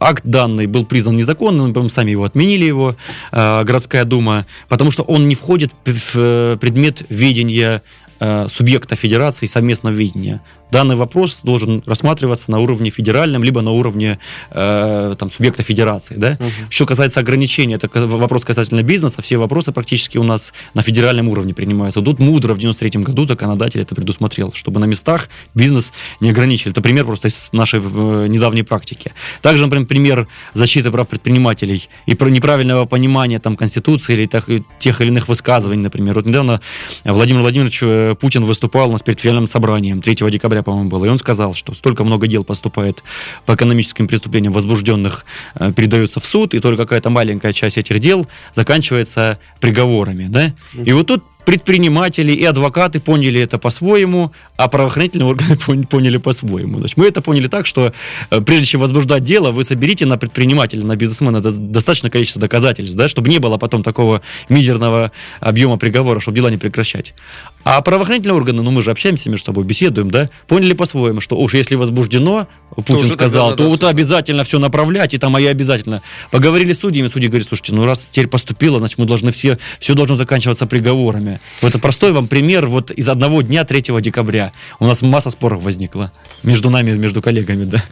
Акт 0.04 0.24
данный 0.26 0.68
был 0.68 0.86
признан 0.86 1.16
незаконным, 1.16 1.74
мы 1.74 1.90
сами 1.90 2.12
его 2.12 2.26
отменили, 2.26 2.66
его 2.66 2.96
э, 3.32 3.64
городская 3.64 4.04
дума, 4.04 4.46
потому 4.68 4.92
что 4.92 5.04
он 5.04 5.30
не 5.30 5.36
входит 5.36 5.72
в 5.86 6.16
э, 6.16 6.58
предмет 6.60 7.04
ведения 7.08 7.82
э, 8.20 8.48
субъекта 8.50 8.96
федерации 8.98 9.46
совместного 9.46 9.94
видения 9.94 10.42
данный 10.74 10.96
вопрос 10.96 11.38
должен 11.44 11.84
рассматриваться 11.86 12.52
на 12.52 12.60
уровне 12.60 12.90
федеральном, 12.90 13.44
либо 13.44 13.62
на 13.62 13.72
уровне 13.72 14.20
э, 14.50 15.16
там, 15.18 15.32
субъекта 15.32 15.64
федерации. 15.64 16.16
Да? 16.18 16.38
Угу. 16.40 16.50
Что 16.70 16.86
касается 16.86 17.20
ограничений, 17.20 17.76
это 17.76 17.88
вопрос 18.08 18.44
касательно 18.44 18.84
бизнеса, 18.84 19.22
все 19.22 19.38
вопросы 19.38 19.72
практически 19.72 20.18
у 20.18 20.24
нас 20.24 20.52
на 20.74 20.82
федеральном 20.82 21.30
уровне 21.30 21.54
принимаются. 21.54 22.02
Тут 22.02 22.20
мудро 22.20 22.54
в 22.56 22.58
93 22.58 23.04
году 23.04 23.26
законодатель 23.26 23.82
это 23.82 23.96
предусмотрел, 23.96 24.52
чтобы 24.54 24.80
на 24.80 24.86
местах 24.86 25.30
бизнес 25.54 25.94
не 26.20 26.32
ограничили. 26.32 26.72
Это 26.72 26.82
пример 26.82 27.06
просто 27.06 27.28
из 27.28 27.54
нашей 27.54 27.80
э, 27.80 28.28
недавней 28.28 28.64
практики. 28.64 29.14
Также, 29.42 29.64
например, 29.64 29.88
пример 29.88 30.28
защиты 30.56 30.92
прав 30.92 31.08
предпринимателей 31.08 31.88
и 32.08 32.16
про 32.16 32.30
неправильного 32.30 32.86
понимания 32.86 33.40
там, 33.40 33.56
Конституции 33.56 34.14
или 34.14 34.26
так, 34.26 34.46
тех 34.80 35.02
или 35.02 35.10
иных 35.10 35.28
высказываний, 35.28 35.84
например. 35.84 36.16
Вот 36.16 36.26
недавно 36.26 36.62
Владимир 37.06 37.42
Владимирович 37.42 37.80
э, 37.84 38.16
Путин 38.20 38.44
выступал 38.44 38.90
у 38.90 38.94
нас 38.94 39.04
перед 39.04 39.20
федеральным 39.20 39.48
собранием 39.48 40.02
3 40.02 40.16
декабря 40.32 40.63
по-моему, 40.64 40.90
было. 40.90 41.06
И 41.06 41.10
он 41.10 41.20
сказал, 41.20 41.54
что 41.54 41.74
столько 41.74 42.04
много 42.04 42.28
дел 42.28 42.44
поступает 42.44 43.04
по 43.46 43.56
экономическим 43.56 44.08
преступлениям 44.08 44.54
возбужденных, 44.54 45.26
э, 45.56 45.72
передается 45.74 46.20
в 46.20 46.26
суд, 46.26 46.54
и 46.54 46.60
только 46.60 46.84
какая-то 46.84 47.10
маленькая 47.10 47.54
часть 47.54 47.78
этих 47.78 48.00
дел 48.00 48.28
заканчивается 48.54 49.40
приговорами. 49.60 50.28
Да? 50.28 50.54
И 50.74 50.92
вот 50.94 51.08
тут 51.08 51.24
предприниматели 51.46 52.32
и 52.32 52.44
адвокаты 52.46 53.00
поняли 53.00 53.42
это 53.42 53.58
по-своему, 53.58 54.32
а 54.58 54.68
правоохранительные 54.68 55.28
органы 55.28 55.58
поняли 55.90 56.18
по-своему. 56.18 56.80
Значит, 56.80 56.98
мы 56.98 57.08
это 57.08 57.22
поняли 57.22 57.48
так, 57.48 57.66
что 57.66 57.94
э, 58.30 58.42
прежде 58.42 58.66
чем 58.66 58.82
возбуждать 58.82 59.24
дело, 59.24 59.52
вы 59.52 59.64
соберите 59.64 60.06
на 60.06 60.18
предпринимателя, 60.18 60.84
на 60.86 60.96
бизнесмена 60.96 61.42
достаточное 61.42 62.12
количество 62.12 62.42
доказательств, 62.42 62.96
да, 62.96 63.08
чтобы 63.08 63.30
не 63.30 63.40
было 63.40 63.58
потом 63.58 63.84
такого 63.84 64.22
мизерного 64.50 65.12
объема 65.40 65.78
приговора, 65.78 66.20
чтобы 66.20 66.38
дела 66.38 66.50
не 66.50 66.58
прекращать. 66.58 67.14
А 67.64 67.82
правоохранительные 67.82 68.36
органы, 68.36 68.62
ну 68.62 68.72
мы 68.72 68.82
же 68.82 68.92
общаемся 68.92 69.30
между 69.30 69.46
собой, 69.46 69.64
беседуем, 69.64 70.12
да, 70.12 70.30
поняли 70.48 70.74
по-своему, 70.74 71.22
что 71.22 71.38
уж 71.38 71.54
если 71.54 71.76
возбуждено, 71.76 72.48
Путин 72.76 73.08
то 73.08 73.14
сказал, 73.14 73.56
то 73.56 73.70
вот 73.70 73.84
обязательно 73.84 74.44
все 74.44 74.60
направлять, 74.60 75.14
и 75.14 75.18
там, 75.18 75.36
а 75.36 75.42
я 75.42 75.52
обязательно. 75.52 76.02
Поговорили 76.32 76.74
с 76.74 76.80
судьями, 76.80 77.08
судьи 77.08 77.30
говорят, 77.30 77.48
слушайте, 77.48 77.74
ну 77.74 77.86
раз 77.86 78.08
теперь 78.12 78.28
поступило, 78.28 78.80
значит 78.80 78.98
мы 78.98 79.06
должны 79.06 79.32
все, 79.32 79.58
все 79.80 79.94
должно 79.94 80.16
заканчиваться 80.16 80.66
приговорами. 80.66 81.40
Вот 81.62 81.70
это 81.70 81.80
простой 81.80 82.12
вам 82.12 82.28
пример 82.28 82.68
вот 82.68 82.92
из 82.92 83.08
одного 83.08 83.42
дня 83.42 83.64
3 83.64 84.02
декабря. 84.02 84.52
У 84.80 84.86
нас 84.86 85.02
масса 85.02 85.30
споров 85.30 85.64
возникла 85.64 86.12
между 86.44 86.70
нами, 86.70 86.92
между 86.92 87.22
коллегами, 87.22 87.66
да. 87.66 87.84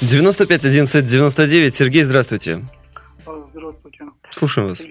95 0.00 0.64
11 0.64 1.06
99. 1.06 1.74
Сергей, 1.74 2.02
здравствуйте. 2.02 2.62
Здравствуйте. 3.22 4.06
Слушаем 4.30 4.68
вас. 4.68 4.82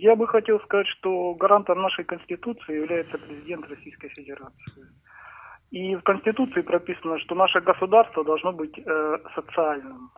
Я 0.00 0.14
бы 0.14 0.28
хотел 0.28 0.60
сказать, 0.60 0.86
что 0.86 1.34
гарантом 1.34 1.82
нашей 1.82 2.04
Конституции 2.04 2.76
является 2.82 3.18
президент 3.18 3.68
Российской 3.68 4.08
Федерации. 4.10 4.86
И 5.72 5.96
в 5.96 6.02
Конституции 6.02 6.60
прописано, 6.60 7.18
что 7.18 7.34
наше 7.34 7.60
государство 7.60 8.24
должно 8.24 8.52
быть 8.52 8.78
э, 8.78 9.18
социальным. 9.34 10.12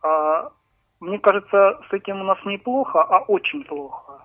А, 0.00 0.48
мне 1.00 1.18
кажется, 1.18 1.80
с 1.90 1.92
этим 1.92 2.20
у 2.20 2.24
нас 2.24 2.38
неплохо, 2.44 3.02
а 3.02 3.18
очень 3.18 3.64
плохо. 3.64 4.24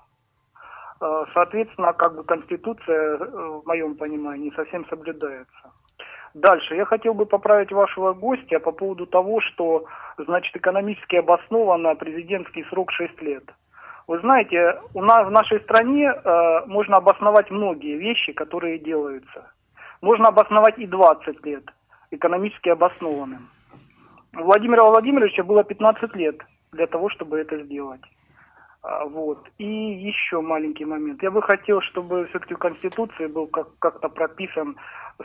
А, 1.01 1.25
соответственно, 1.33 1.93
как 1.93 2.15
бы 2.15 2.23
Конституция, 2.23 3.17
э, 3.17 3.25
в 3.25 3.63
моем 3.65 3.95
понимании, 3.95 4.49
не 4.49 4.55
совсем 4.55 4.85
соблюдается. 4.87 5.73
Дальше. 6.35 6.75
Я 6.75 6.85
хотел 6.85 7.15
бы 7.15 7.25
поправить 7.25 7.71
вашего 7.71 8.13
гостя 8.13 8.59
по 8.59 8.71
поводу 8.71 9.07
того, 9.07 9.41
что, 9.41 9.85
значит, 10.19 10.55
экономически 10.55 11.15
обоснованно 11.15 11.95
президентский 11.95 12.63
срок 12.65 12.91
6 12.91 13.19
лет. 13.23 13.43
Вы 14.09 14.19
знаете, 14.21 14.81
у 14.95 15.03
нас 15.03 15.27
в 15.27 15.29
нашей 15.29 15.59
стране 15.59 16.11
э, 16.11 16.65
можно 16.65 16.97
обосновать 16.97 17.51
многие 17.51 17.95
вещи, 17.95 18.33
которые 18.33 18.79
делаются. 18.79 19.51
Можно 20.01 20.29
обосновать 20.29 20.79
и 20.79 20.87
20 20.87 21.45
лет 21.45 21.63
экономически 22.09 22.69
обоснованным. 22.69 23.47
У 24.35 24.45
Владимира 24.45 24.83
Владимировича 24.83 25.43
было 25.43 25.63
15 25.63 26.15
лет 26.15 26.37
для 26.71 26.87
того, 26.87 27.09
чтобы 27.09 27.37
это 27.37 27.63
сделать. 27.63 28.01
А, 28.81 29.05
вот. 29.05 29.47
И 29.59 29.63
еще 29.67 30.41
маленький 30.41 30.85
момент. 30.85 31.21
Я 31.21 31.29
бы 31.29 31.43
хотел, 31.43 31.79
чтобы 31.81 32.25
все-таки 32.29 32.55
в 32.55 32.57
Конституции 32.57 33.27
был 33.27 33.45
как- 33.45 33.77
как-то 33.77 34.09
прописан 34.09 34.75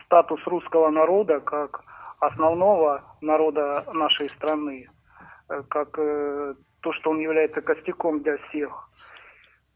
статус 0.05 0.47
русского 0.47 0.90
народа 0.90 1.40
как 1.40 1.81
основного 2.20 3.01
народа 3.23 3.83
нашей 3.94 4.29
страны, 4.29 4.90
э, 5.49 5.62
как 5.70 5.88
э, 5.99 6.55
то, 6.85 6.92
что 6.92 7.11
он 7.11 7.18
является 7.18 7.62
костяком 7.62 8.23
для 8.23 8.37
всех. 8.49 8.90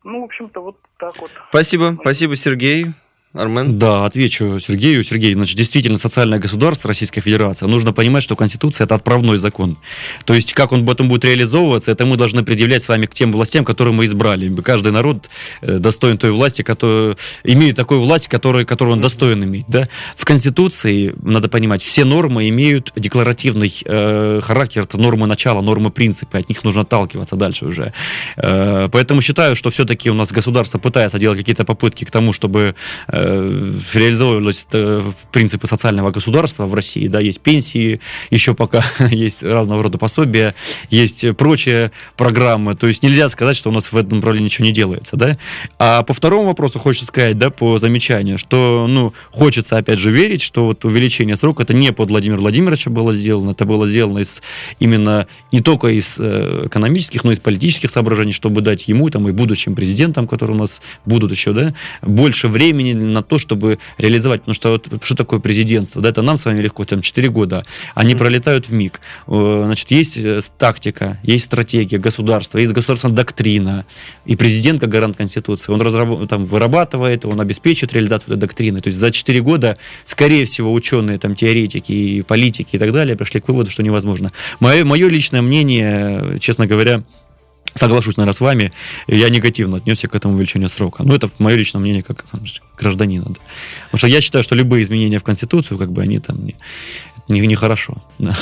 Ну, 0.05 0.21
в 0.21 0.25
общем-то, 0.25 0.61
вот 0.61 0.77
так 0.99 1.19
вот. 1.19 1.31
Спасибо, 1.49 1.97
спасибо, 2.01 2.37
Сергей. 2.37 2.87
Армен? 3.39 3.79
Да, 3.79 4.05
отвечу 4.05 4.59
Сергею. 4.61 5.05
Сергей, 5.05 5.35
значит, 5.35 5.57
действительно, 5.57 5.99
социальное 5.99 6.39
государство 6.39 6.89
Российской 6.89 7.21
Федерации, 7.21 7.67
нужно 7.67 7.93
понимать, 7.93 8.23
что 8.23 8.37
Конституция– 8.37 8.85
это 8.87 8.95
отправной 8.95 9.39
закон. 9.39 9.77
То 10.25 10.35
есть, 10.35 10.53
как 10.53 10.73
он 10.73 10.87
потом 10.87 11.09
будет 11.09 11.25
реализовываться, 11.25 11.91
это 11.91 12.07
мы 12.07 12.17
должны 12.17 12.43
предъявлять 12.45 12.83
с 12.83 12.89
вами 12.89 13.07
к 13.07 13.15
тем 13.15 13.33
властям, 13.33 13.65
которые 13.65 13.95
мы 13.95 14.05
избрали. 14.05 14.55
Каждый 14.63 14.93
народ 14.93 15.29
э, 15.61 15.79
достоин 15.79 16.19
той 16.19 16.31
власти, 16.31 16.63
которая 16.63 17.17
имеет 17.45 17.77
такую 17.77 18.01
власть, 18.01 18.29
которую, 18.29 18.67
которую 18.67 18.95
он 18.95 19.01
достоин 19.01 19.45
иметь. 19.45 19.67
Да? 19.69 19.89
В 20.17 20.25
Конституции, 20.25 21.15
надо 21.23 21.49
понимать, 21.49 21.83
все 21.83 22.05
нормы 22.05 22.49
имеют 22.49 22.93
декларативный 22.97 23.75
э, 23.85 24.41
характер, 24.43 24.83
это 24.83 24.99
нормы 24.99 25.27
начала, 25.27 25.61
нормы 25.61 25.91
принципы, 25.91 26.39
от 26.39 26.49
них 26.49 26.65
нужно 26.65 26.83
отталкиваться 26.83 27.37
дальше 27.37 27.67
уже. 27.67 27.93
Э, 28.37 28.89
поэтому 28.91 29.23
считаю, 29.23 29.55
что 29.55 29.71
все-таки 29.71 30.11
у 30.11 30.15
нас 30.15 30.33
государство 30.33 30.79
пытается 30.79 31.19
делать 31.19 31.39
какие-то 31.39 31.65
попытки 31.65 32.05
к 32.05 32.11
тому, 32.11 32.33
чтобы 32.33 32.75
Э, 33.09 33.28
реализовывались 33.93 34.67
э, 34.73 35.03
принципы 35.33 35.67
социального 35.67 36.11
государства 36.11 36.67
в 36.67 36.75
России, 36.75 37.09
да, 37.09 37.21
есть 37.21 37.41
пенсии, 37.41 38.01
еще 38.31 38.55
пока 38.55 38.85
есть 39.11 39.43
разного 39.43 39.83
рода 39.83 39.99
пособия, 39.99 40.55
есть 40.91 41.25
прочие 41.37 41.93
программы, 42.17 42.75
то 42.75 42.87
есть 42.87 43.03
нельзя 43.03 43.29
сказать, 43.29 43.57
что 43.57 43.71
у 43.71 43.73
нас 43.73 43.93
в 43.93 43.97
этом 43.97 44.19
направлении 44.19 44.47
ничего 44.47 44.67
не 44.67 44.73
делается, 44.73 45.17
да. 45.17 45.39
А 45.79 46.03
по 46.03 46.15
второму 46.15 46.47
вопросу 46.47 46.79
хочется 46.79 47.07
сказать, 47.07 47.39
да, 47.39 47.51
по 47.51 47.79
замечанию, 47.79 48.39
что, 48.39 48.87
ну, 48.89 49.13
хочется 49.31 49.77
опять 49.77 49.99
же 49.99 50.11
верить, 50.11 50.43
что 50.43 50.67
вот 50.67 50.85
увеличение 50.85 51.37
срока 51.37 51.63
это 51.63 51.75
не 51.75 51.93
под 51.93 52.11
Владимира 52.11 52.41
Владимировича 52.41 52.91
было 52.91 53.13
сделано, 53.13 53.51
это 53.51 53.65
было 53.65 53.87
сделано 53.87 54.21
из 54.21 54.43
именно 54.79 55.27
не 55.53 55.61
только 55.61 55.89
из 55.89 56.17
э, 56.19 56.65
экономических, 56.67 57.25
но 57.25 57.31
и 57.31 57.35
из 57.35 57.41
политических 57.41 57.91
соображений, 57.91 58.33
чтобы 58.33 58.61
дать 58.61 58.89
ему 58.89 59.11
там 59.11 59.29
и 59.29 59.33
будущим 59.33 59.75
президентам, 59.75 60.27
которые 60.27 60.57
у 60.57 60.61
нас 60.61 60.83
будут 61.05 61.31
еще, 61.31 61.53
да, 61.53 61.75
больше 62.03 62.49
времени 62.49 62.93
на 63.13 63.23
то, 63.23 63.39
чтобы 63.39 63.79
реализовать. 63.99 64.43
Потому 64.43 64.55
что 64.55 64.71
вот, 64.71 64.89
что 65.03 65.15
такое 65.15 65.41
президентство? 65.41 66.01
Да, 66.03 66.09
это 66.11 66.23
нам 66.23 66.39
с 66.39 66.45
вами 66.45 66.61
легко, 66.61 66.85
там 66.85 67.03
4 67.03 67.29
года. 67.31 67.65
Они 67.95 68.15
mm-hmm. 68.15 68.19
пролетают 68.19 68.69
в 68.69 68.73
миг. 68.73 69.01
Значит, 69.27 69.91
есть 69.91 70.17
э, 70.19 70.41
тактика, 70.57 71.19
есть 71.23 71.45
стратегия 71.45 71.99
государства, 71.99 72.59
есть 72.59 72.73
государственная 72.73 73.17
доктрина. 73.17 73.85
И 74.25 74.37
президент, 74.37 74.81
как 74.81 74.91
гарант 74.91 75.17
Конституции, 75.17 75.73
он 75.73 75.81
разраб... 75.81 76.29
там, 76.29 76.45
вырабатывает, 76.45 77.25
он 77.25 77.41
обеспечивает 77.41 77.93
реализацию 77.93 78.35
этой 78.35 78.41
доктрины. 78.41 78.81
То 78.81 78.89
есть 78.89 78.99
за 78.99 79.11
4 79.11 79.41
года, 79.41 79.79
скорее 80.05 80.45
всего, 80.45 80.73
ученые, 80.73 81.19
там, 81.19 81.35
теоретики, 81.35 81.93
и 81.93 82.23
политики 82.23 82.77
и 82.77 82.79
так 82.79 82.93
далее 82.93 83.17
пришли 83.17 83.41
к 83.41 83.49
выводу, 83.49 83.71
что 83.71 83.83
невозможно. 83.83 84.33
Мое, 84.61 84.85
мое 84.85 85.09
личное 85.09 85.43
мнение, 85.43 86.39
честно 86.39 86.67
говоря, 86.67 87.03
соглашусь, 87.75 88.17
наверное, 88.17 88.35
с 88.35 88.41
вами, 88.41 88.73
я 89.07 89.29
негативно 89.29 89.77
отнесся 89.77 90.09
к 90.09 90.15
этому 90.15 90.35
увеличению 90.35 90.69
срока. 90.69 91.03
Ну, 91.03 91.15
это 91.15 91.31
мое 91.39 91.57
личное 91.57 91.81
мнение 91.81 92.03
как 92.03 92.25
гражданина. 92.77 93.27
Да. 93.27 93.41
Потому 93.87 93.99
что 93.99 94.07
я 94.09 94.21
считаю, 94.21 94.45
что 94.45 94.55
любые 94.55 94.83
изменения 94.83 95.19
в 95.19 95.25
Конституцию, 95.25 95.79
как 95.79 95.93
бы 95.93 96.03
они 96.03 96.19
там 96.19 96.45
не, 96.45 96.57
не, 97.29 97.47
не 97.47 97.55
хорошо. 97.55 98.03
Да. 98.19 98.35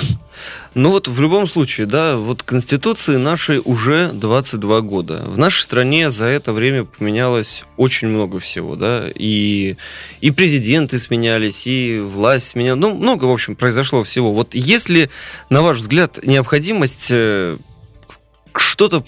Ну 0.74 0.90
вот 0.90 1.08
в 1.08 1.20
любом 1.20 1.46
случае, 1.46 1.86
да, 1.86 2.16
вот 2.16 2.42
Конституции 2.42 3.16
нашей 3.16 3.60
уже 3.64 4.10
22 4.12 4.80
года. 4.82 5.22
В 5.26 5.38
нашей 5.38 5.62
стране 5.62 6.10
за 6.10 6.26
это 6.26 6.52
время 6.52 6.84
поменялось 6.84 7.64
очень 7.76 8.08
много 8.08 8.40
всего, 8.40 8.76
да, 8.76 9.04
и, 9.14 9.76
и 10.20 10.30
президенты 10.30 10.98
сменялись, 10.98 11.66
и 11.66 11.98
власть 12.00 12.48
сменялась, 12.48 12.80
ну, 12.80 12.94
много, 12.94 13.24
в 13.24 13.32
общем, 13.32 13.56
произошло 13.56 14.04
всего. 14.04 14.32
Вот 14.32 14.54
если, 14.54 15.10
на 15.48 15.62
ваш 15.62 15.78
взгляд, 15.78 16.18
необходимость 16.24 17.08
э, 17.10 17.56
что-то 18.58 19.04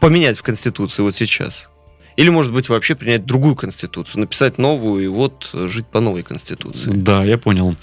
поменять 0.00 0.38
в 0.38 0.42
Конституции 0.42 1.02
вот 1.02 1.14
сейчас? 1.14 1.68
Или, 2.16 2.30
может 2.30 2.52
быть, 2.52 2.68
вообще 2.68 2.94
принять 2.94 3.26
другую 3.26 3.56
Конституцию, 3.56 4.22
написать 4.22 4.58
новую 4.58 5.04
и 5.04 5.06
вот 5.06 5.50
жить 5.52 5.86
по 5.86 6.00
новой 6.00 6.22
Конституции? 6.22 6.90
Да, 6.90 7.22
я 7.24 7.36
понял. 7.36 7.76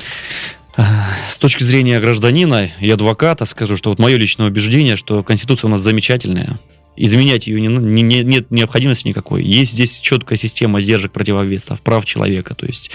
С 1.29 1.37
точки 1.37 1.63
зрения 1.63 1.99
гражданина 1.99 2.69
и 2.79 2.89
адвоката 2.89 3.45
скажу, 3.45 3.77
что 3.77 3.91
вот 3.91 3.99
мое 3.99 4.17
личное 4.17 4.47
убеждение, 4.47 4.95
что 4.95 5.23
Конституция 5.23 5.67
у 5.67 5.71
нас 5.71 5.81
замечательная, 5.81 6.59
изменять 6.95 7.47
ее 7.47 7.59
не, 7.61 7.67
не, 7.67 8.01
не, 8.01 8.23
нет 8.23 8.51
необходимости 8.51 9.07
никакой. 9.07 9.43
Есть 9.43 9.71
здесь 9.71 9.99
четкая 9.99 10.37
система 10.37 10.79
сдержек 10.81 11.11
противовесов, 11.11 11.81
прав 11.81 12.05
человека. 12.05 12.55
То 12.55 12.65
есть 12.65 12.91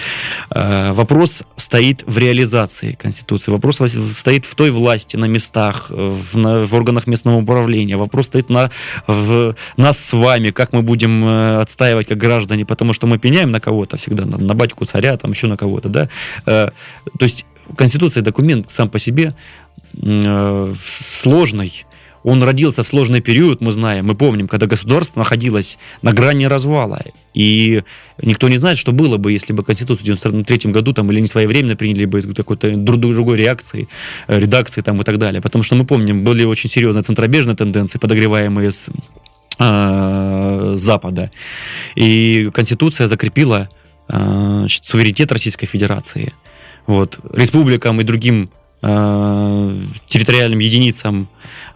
э, 0.50 0.92
вопрос 0.92 1.42
стоит 1.56 2.02
в 2.06 2.16
реализации 2.18 2.92
Конституции, 2.92 3.50
вопрос 3.50 3.80
стоит 4.16 4.46
в 4.46 4.54
той 4.54 4.70
власти 4.70 5.16
на 5.16 5.26
местах, 5.26 5.86
в, 5.90 6.36
на, 6.36 6.66
в 6.66 6.74
органах 6.74 7.06
местного 7.06 7.38
управления, 7.38 7.96
вопрос 7.96 8.26
стоит 8.26 8.48
на 8.48 8.70
в, 9.06 9.54
нас 9.76 9.98
с 9.98 10.12
вами, 10.12 10.50
как 10.50 10.72
мы 10.72 10.82
будем 10.82 11.24
э, 11.24 11.60
отстаивать 11.60 12.06
как 12.06 12.18
граждане, 12.18 12.64
потому 12.64 12.92
что 12.92 13.06
мы 13.06 13.18
пеняем 13.18 13.50
на 13.50 13.60
кого-то 13.60 13.96
всегда, 13.96 14.24
на, 14.24 14.38
на 14.38 14.54
батьку 14.54 14.84
царя, 14.84 15.16
там 15.16 15.32
еще 15.32 15.46
на 15.46 15.56
кого-то, 15.56 15.88
да. 15.88 16.08
Э, 16.46 16.70
то 17.18 17.24
есть 17.24 17.46
Конституция 17.76 18.22
документ 18.22 18.70
сам 18.70 18.88
по 18.88 18.98
себе 18.98 19.34
э, 20.02 20.74
сложный, 21.12 21.84
он 22.28 22.42
родился 22.42 22.82
в 22.82 22.88
сложный 22.88 23.22
период, 23.22 23.62
мы 23.62 23.72
знаем, 23.72 24.06
мы 24.06 24.14
помним, 24.14 24.48
когда 24.48 24.66
государство 24.66 25.20
находилось 25.20 25.78
на 26.02 26.12
грани 26.12 26.44
развала. 26.44 27.02
И 27.32 27.82
никто 28.20 28.50
не 28.50 28.58
знает, 28.58 28.76
что 28.76 28.92
было 28.92 29.16
бы, 29.16 29.32
если 29.32 29.54
бы 29.54 29.64
Конституцию 29.64 30.16
в 30.16 30.20
1993 30.20 30.70
году 30.70 30.92
там, 30.92 31.10
или 31.10 31.20
не 31.20 31.26
своевременно 31.26 31.74
приняли 31.74 32.04
бы 32.04 32.18
из 32.18 32.26
какой-то 32.34 32.76
другой 32.76 33.38
реакции, 33.38 33.88
э, 34.26 34.38
редакции 34.38 34.82
там, 34.82 35.00
и 35.00 35.04
так 35.04 35.16
далее. 35.16 35.40
Потому 35.40 35.64
что 35.64 35.74
мы 35.74 35.86
помним, 35.86 36.22
были 36.22 36.44
очень 36.44 36.68
серьезные 36.68 37.02
центробежные 37.02 37.56
тенденции, 37.56 37.98
подогреваемые 37.98 38.72
с 38.72 38.90
э, 39.58 40.72
Запада. 40.76 41.30
И 41.94 42.50
Конституция 42.52 43.06
закрепила 43.06 43.70
э, 44.10 44.66
суверенитет 44.68 45.32
Российской 45.32 45.66
Федерации. 45.66 46.34
Вот. 46.86 47.18
Республикам 47.32 48.02
и 48.02 48.04
другим 48.04 48.50
э, 48.82 49.82
территориальным 50.08 50.58
единицам 50.58 51.28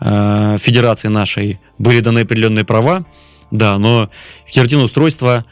э, 0.04 0.58
федерации 0.60 1.08
нашей 1.08 1.60
были 1.78 2.00
даны 2.00 2.20
определенные 2.20 2.64
права, 2.64 3.04
да, 3.52 3.78
но 3.78 4.08
федеративное 4.46 4.86
устройство 4.86 5.44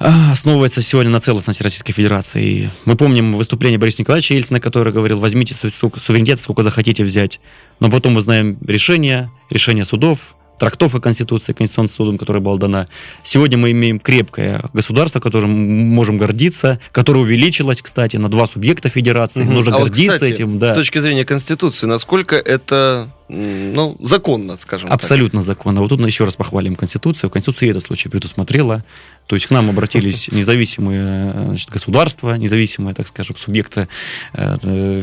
э, 0.00 0.08
основывается 0.30 0.82
сегодня 0.82 1.10
на 1.10 1.18
целостности 1.18 1.62
Российской 1.62 1.94
Федерации. 1.94 2.70
Мы 2.84 2.94
помним 2.94 3.34
выступление 3.34 3.78
Бориса 3.78 4.02
Николаевича 4.02 4.34
Ельцина, 4.34 4.60
который 4.60 4.92
говорил, 4.92 5.18
возьмите 5.18 5.54
суверенитет, 5.54 6.40
сколько 6.40 6.62
захотите 6.62 7.04
взять. 7.04 7.40
Но 7.80 7.90
потом 7.90 8.14
мы 8.14 8.20
знаем 8.20 8.58
решения, 8.66 9.30
решения 9.50 9.86
судов, 9.86 10.34
трактовка 10.58 11.00
Конституции 11.00 11.52
Конституционным 11.54 11.90
судом, 11.90 12.18
которая 12.18 12.42
была 12.42 12.58
дана. 12.58 12.86
Сегодня 13.22 13.56
мы 13.56 13.70
имеем 13.70 13.98
крепкое 13.98 14.68
государство, 14.74 15.20
которым 15.20 15.50
можем 15.88 16.18
гордиться, 16.18 16.80
которое 16.92 17.20
увеличилось, 17.20 17.80
кстати, 17.80 18.18
на 18.18 18.28
два 18.28 18.46
субъекта 18.46 18.90
федерации. 18.90 19.42
Угу. 19.42 19.52
Нужно 19.52 19.76
а 19.76 19.78
гордиться 19.78 20.12
вот, 20.12 20.20
кстати, 20.20 20.32
этим. 20.32 20.58
Да. 20.58 20.72
С 20.72 20.74
точки 20.74 20.98
зрения 20.98 21.24
Конституции, 21.24 21.86
насколько 21.86 22.36
это 22.36 23.10
ну, 23.28 23.96
законно, 24.00 24.56
скажем 24.56 24.90
Абсолютно 24.90 25.40
так. 25.40 25.46
законно. 25.46 25.80
Вот 25.82 25.88
тут 25.88 26.00
еще 26.06 26.24
раз 26.24 26.36
похвалим 26.36 26.76
Конституцию. 26.76 27.28
Конституция 27.30 27.70
этот 27.70 27.82
случай 27.82 28.08
предусмотрела. 28.08 28.84
То 29.26 29.36
есть 29.36 29.46
к 29.46 29.50
нам 29.50 29.68
обратились 29.68 30.28
независимые 30.32 31.32
значит, 31.32 31.68
государства, 31.68 32.34
независимые, 32.36 32.94
так 32.94 33.06
скажем, 33.06 33.36
субъекты 33.36 33.88
э, 34.32 35.02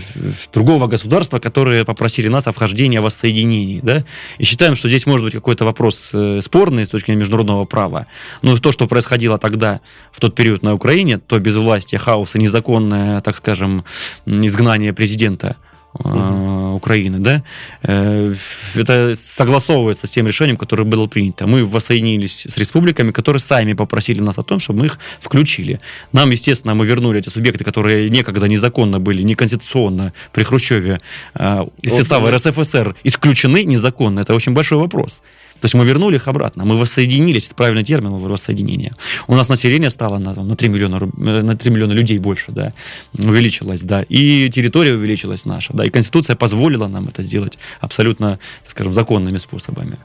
другого 0.51 0.88
государства, 0.88 1.38
которые 1.39 1.85
попросили 1.85 2.27
нас 2.27 2.47
о 2.47 2.51
вхождении, 2.51 2.97
о 2.97 3.03
воссоединении. 3.03 3.79
Да? 3.83 4.03
И 4.39 4.43
считаем, 4.43 4.75
что 4.75 4.88
здесь 4.88 5.05
может 5.05 5.23
быть 5.23 5.33
какой-то 5.33 5.63
вопрос 5.63 6.09
э, 6.13 6.41
спорный 6.41 6.88
с 6.88 6.89
точки 6.89 7.07
зрения 7.07 7.19
международного 7.19 7.65
права. 7.65 8.07
Но 8.41 8.57
то, 8.57 8.71
что 8.71 8.88
происходило 8.88 9.38
тогда, 9.38 9.81
в 10.11 10.19
тот 10.19 10.33
период 10.33 10.63
на 10.63 10.73
Украине, 10.73 11.19
то 11.19 11.39
безвластие, 11.39 11.99
хаос 11.99 12.35
и 12.35 12.39
незаконное, 12.39 13.21
так 13.21 13.38
скажем, 13.38 13.83
изгнание 14.25 14.93
президента– 14.93 15.57
угу. 15.99 16.75
Украины, 16.75 17.19
да, 17.19 17.43
э, 17.84 18.36
это 18.75 19.15
согласовывается 19.15 20.08
с 20.08 20.10
тем 20.10 20.27
решением, 20.27 20.58
которое 20.58 20.84
было 20.84 21.08
принято. 21.08 21.47
Мы 21.47 21.65
воссоединились 21.65 22.45
с 22.47 22.58
республиками, 22.58 23.12
которые 23.12 23.39
сами 23.39 23.73
попросили 23.73 24.21
нас 24.21 24.38
о 24.38 24.43
том, 24.43 24.60
чтобы 24.60 24.79
мы 24.79 24.86
их 24.86 24.99
включили. 25.19 25.79
Нам, 26.12 26.31
естественно, 26.31 26.75
мы 26.75 26.86
вернули 26.86 27.19
эти 27.19 27.29
субъекты, 27.29 27.63
которые 27.63 28.10
некогда 28.10 28.47
незаконно 28.47 28.99
были, 28.99 29.23
неконституционно 29.23 30.13
при 30.31 30.43
Хрущеве 30.43 30.99
э, 31.36 31.65
из 31.81 31.95
состава 31.95 32.31
РСФСР 32.31 32.95
исключены 33.03 33.63
незаконно. 33.63 34.21
Это 34.21 34.36
очень 34.36 34.53
большой 34.53 34.77
вопрос. 34.77 35.21
То 35.62 35.65
есть 35.65 35.74
мы 35.74 35.86
вернули 35.86 36.18
их 36.18 36.28
обратно, 36.28 36.65
мы 36.65 36.76
воссоединились, 36.76 37.48
это 37.48 37.56
правильный 37.56 37.84
термин, 37.84 38.12
воссоединение. 38.12 38.94
У 39.28 39.36
нас 39.36 39.50
население 39.50 39.89
стало 39.89 40.18
на, 40.18 40.34
на, 40.34 40.56
3 40.56 40.70
миллиона, 40.70 40.96
э, 40.96 41.41
на 41.41 41.56
3 41.56 41.72
миллиона 41.72 41.94
людей 41.94 42.20
больше, 42.20 42.52
да, 42.52 42.74
увеличилось, 43.13 43.82
да, 43.82 44.04
и 44.04 44.50
территория 44.50 44.94
увеличилась 44.94 45.46
наша, 45.46 45.74
да, 45.74 45.86
и 45.86 45.89
Конституция 45.89 46.36
позволила 46.36 46.88
нам 46.88 47.08
это 47.08 47.24
сделать 47.24 47.58
абсолютно, 47.80 48.39
так 48.63 48.72
скажем, 48.72 48.94
законными 48.94 49.38
способами. 49.38 49.98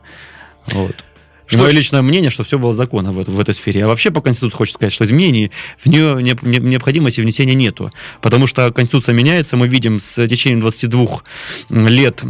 Вот. 0.66 1.04
Что 1.50 1.64
мое 1.64 1.72
личное 1.72 2.00
мнение, 2.00 2.30
что 2.30 2.44
все 2.44 2.60
было 2.60 2.72
законно 2.72 3.12
в, 3.12 3.24
в 3.24 3.40
этой 3.40 3.54
сфере. 3.54 3.84
А 3.84 3.88
вообще 3.88 4.12
по 4.12 4.20
Конституции 4.20 4.56
хочется 4.56 4.76
сказать, 4.76 4.92
что 4.92 5.02
изменений 5.02 5.50
в 5.78 5.86
нее 5.86 6.22
не, 6.22 6.36
не, 6.42 6.58
необходимости 6.58 7.20
внесения 7.20 7.54
нету. 7.54 7.92
Потому 8.20 8.46
что 8.46 8.70
Конституция 8.72 9.16
меняется, 9.16 9.56
мы 9.56 9.66
видим 9.66 9.98
с 9.98 10.26
течением 10.28 10.60
22 10.60 11.22
лет 11.70 12.22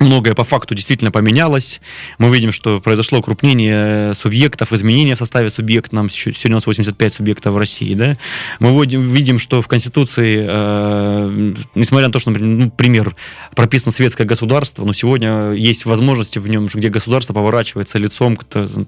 многое 0.00 0.34
по 0.34 0.44
факту 0.44 0.74
действительно 0.74 1.10
поменялось. 1.10 1.80
Мы 2.18 2.34
видим, 2.34 2.52
что 2.52 2.80
произошло 2.80 3.18
укрупнение 3.18 4.14
субъектов, 4.14 4.72
изменения 4.72 5.14
в 5.14 5.18
составе 5.18 5.50
субъектов. 5.50 5.92
Нам 5.92 6.10
сегодня 6.10 6.52
у 6.52 6.54
нас 6.54 6.66
85 6.66 7.12
субъектов 7.12 7.54
в 7.54 7.58
России. 7.58 7.94
Да? 7.94 8.16
Мы 8.60 8.70
видим, 8.86 9.38
что 9.38 9.62
в 9.62 9.68
Конституции, 9.68 10.46
э, 10.48 11.54
несмотря 11.74 12.06
на 12.06 12.12
то, 12.12 12.18
что, 12.18 12.30
например, 12.30 13.06
ну, 13.06 13.12
прописано 13.54 13.92
светское 13.92 14.26
государство, 14.26 14.84
но 14.84 14.92
сегодня 14.92 15.52
есть 15.52 15.84
возможности 15.84 16.38
в 16.38 16.48
нем, 16.48 16.68
где 16.72 16.88
государство 16.88 17.32
поворачивается 17.34 17.98
лицом 17.98 18.36
к 18.36 18.44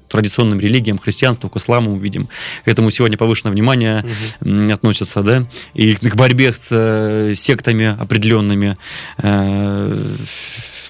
традиционным 0.09 0.61
религиям, 0.61 0.99
христианству, 0.99 1.49
к 1.49 1.57
исламу, 1.57 1.97
видим. 1.99 2.29
К 2.65 2.69
этому 2.69 2.91
сегодня 2.91 3.17
повышенное 3.17 3.53
внимание 3.53 4.05
угу. 4.41 4.73
относится. 4.73 5.23
Да? 5.23 5.47
И 5.75 5.95
к 5.95 6.15
борьбе 6.15 6.53
с 6.53 6.69
э, 6.71 7.35
сектами 7.35 7.97
определенными 7.99 8.77
э, 9.19 10.17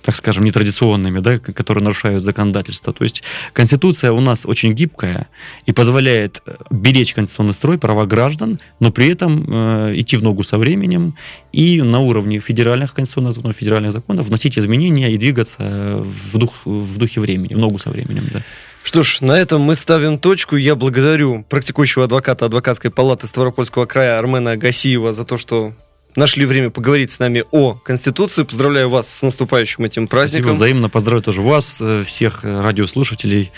так 0.02 0.16
скажем, 0.16 0.44
нетрадиционными, 0.44 1.20
да, 1.20 1.38
которые 1.38 1.84
нарушают 1.84 2.24
законодательство. 2.24 2.92
То 2.92 3.04
есть 3.04 3.22
Конституция 3.52 4.12
у 4.12 4.20
нас 4.20 4.46
очень 4.46 4.72
гибкая 4.72 5.28
и 5.66 5.72
позволяет 5.72 6.42
э, 6.46 6.56
беречь 6.70 7.14
конституционный 7.14 7.54
строй, 7.54 7.78
права 7.78 8.06
граждан, 8.06 8.60
но 8.80 8.90
при 8.90 9.08
этом 9.08 9.44
э, 9.48 10.00
идти 10.00 10.16
в 10.16 10.22
ногу 10.22 10.42
со 10.42 10.58
временем 10.58 11.14
и 11.52 11.82
на 11.82 12.00
уровне 12.00 12.40
федеральных 12.40 12.94
конституционных 12.94 13.34
законов, 13.34 13.56
федеральных 13.56 13.92
законов 13.92 14.26
вносить 14.26 14.58
изменения 14.58 15.12
и 15.12 15.18
двигаться 15.18 16.02
в, 16.04 16.38
дух, 16.38 16.54
в 16.64 16.98
духе 16.98 17.20
времени, 17.20 17.54
в 17.54 17.58
ногу 17.58 17.78
со 17.78 17.90
временем. 17.90 18.28
Да. 18.32 18.42
Что 18.82 19.02
ж, 19.02 19.20
на 19.20 19.38
этом 19.38 19.60
мы 19.60 19.74
ставим 19.74 20.18
точку. 20.18 20.56
Я 20.56 20.74
благодарю 20.74 21.44
практикующего 21.48 22.04
адвоката 22.04 22.46
адвокатской 22.46 22.90
палаты 22.90 23.26
Ставропольского 23.26 23.86
края 23.86 24.18
Армена 24.18 24.56
Гасиева 24.56 25.12
за 25.12 25.24
то, 25.24 25.36
что 25.36 25.74
нашли 26.16 26.44
время 26.44 26.70
поговорить 26.70 27.11
с 27.11 27.18
нами 27.18 27.44
о 27.51 27.75
Конституции. 27.75 28.42
Поздравляю 28.42 28.88
вас 28.88 29.09
с 29.09 29.23
наступающим 29.23 29.85
этим 29.85 30.09
праздником. 30.09 30.51
Спасибо, 30.51 30.57
взаимно 30.57 30.88
поздравляю 30.88 31.23
тоже 31.23 31.42
вас, 31.42 31.81
э, 31.81 32.05
всех 32.05 32.44
радиослушателей, 32.44 33.53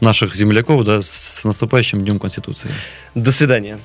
наших 0.00 0.34
земляков, 0.34 0.84
да, 0.84 1.02
с 1.02 1.42
наступающим 1.44 2.04
Днем 2.04 2.18
Конституции. 2.18 2.70
До 3.14 3.32
свидания. 3.32 3.78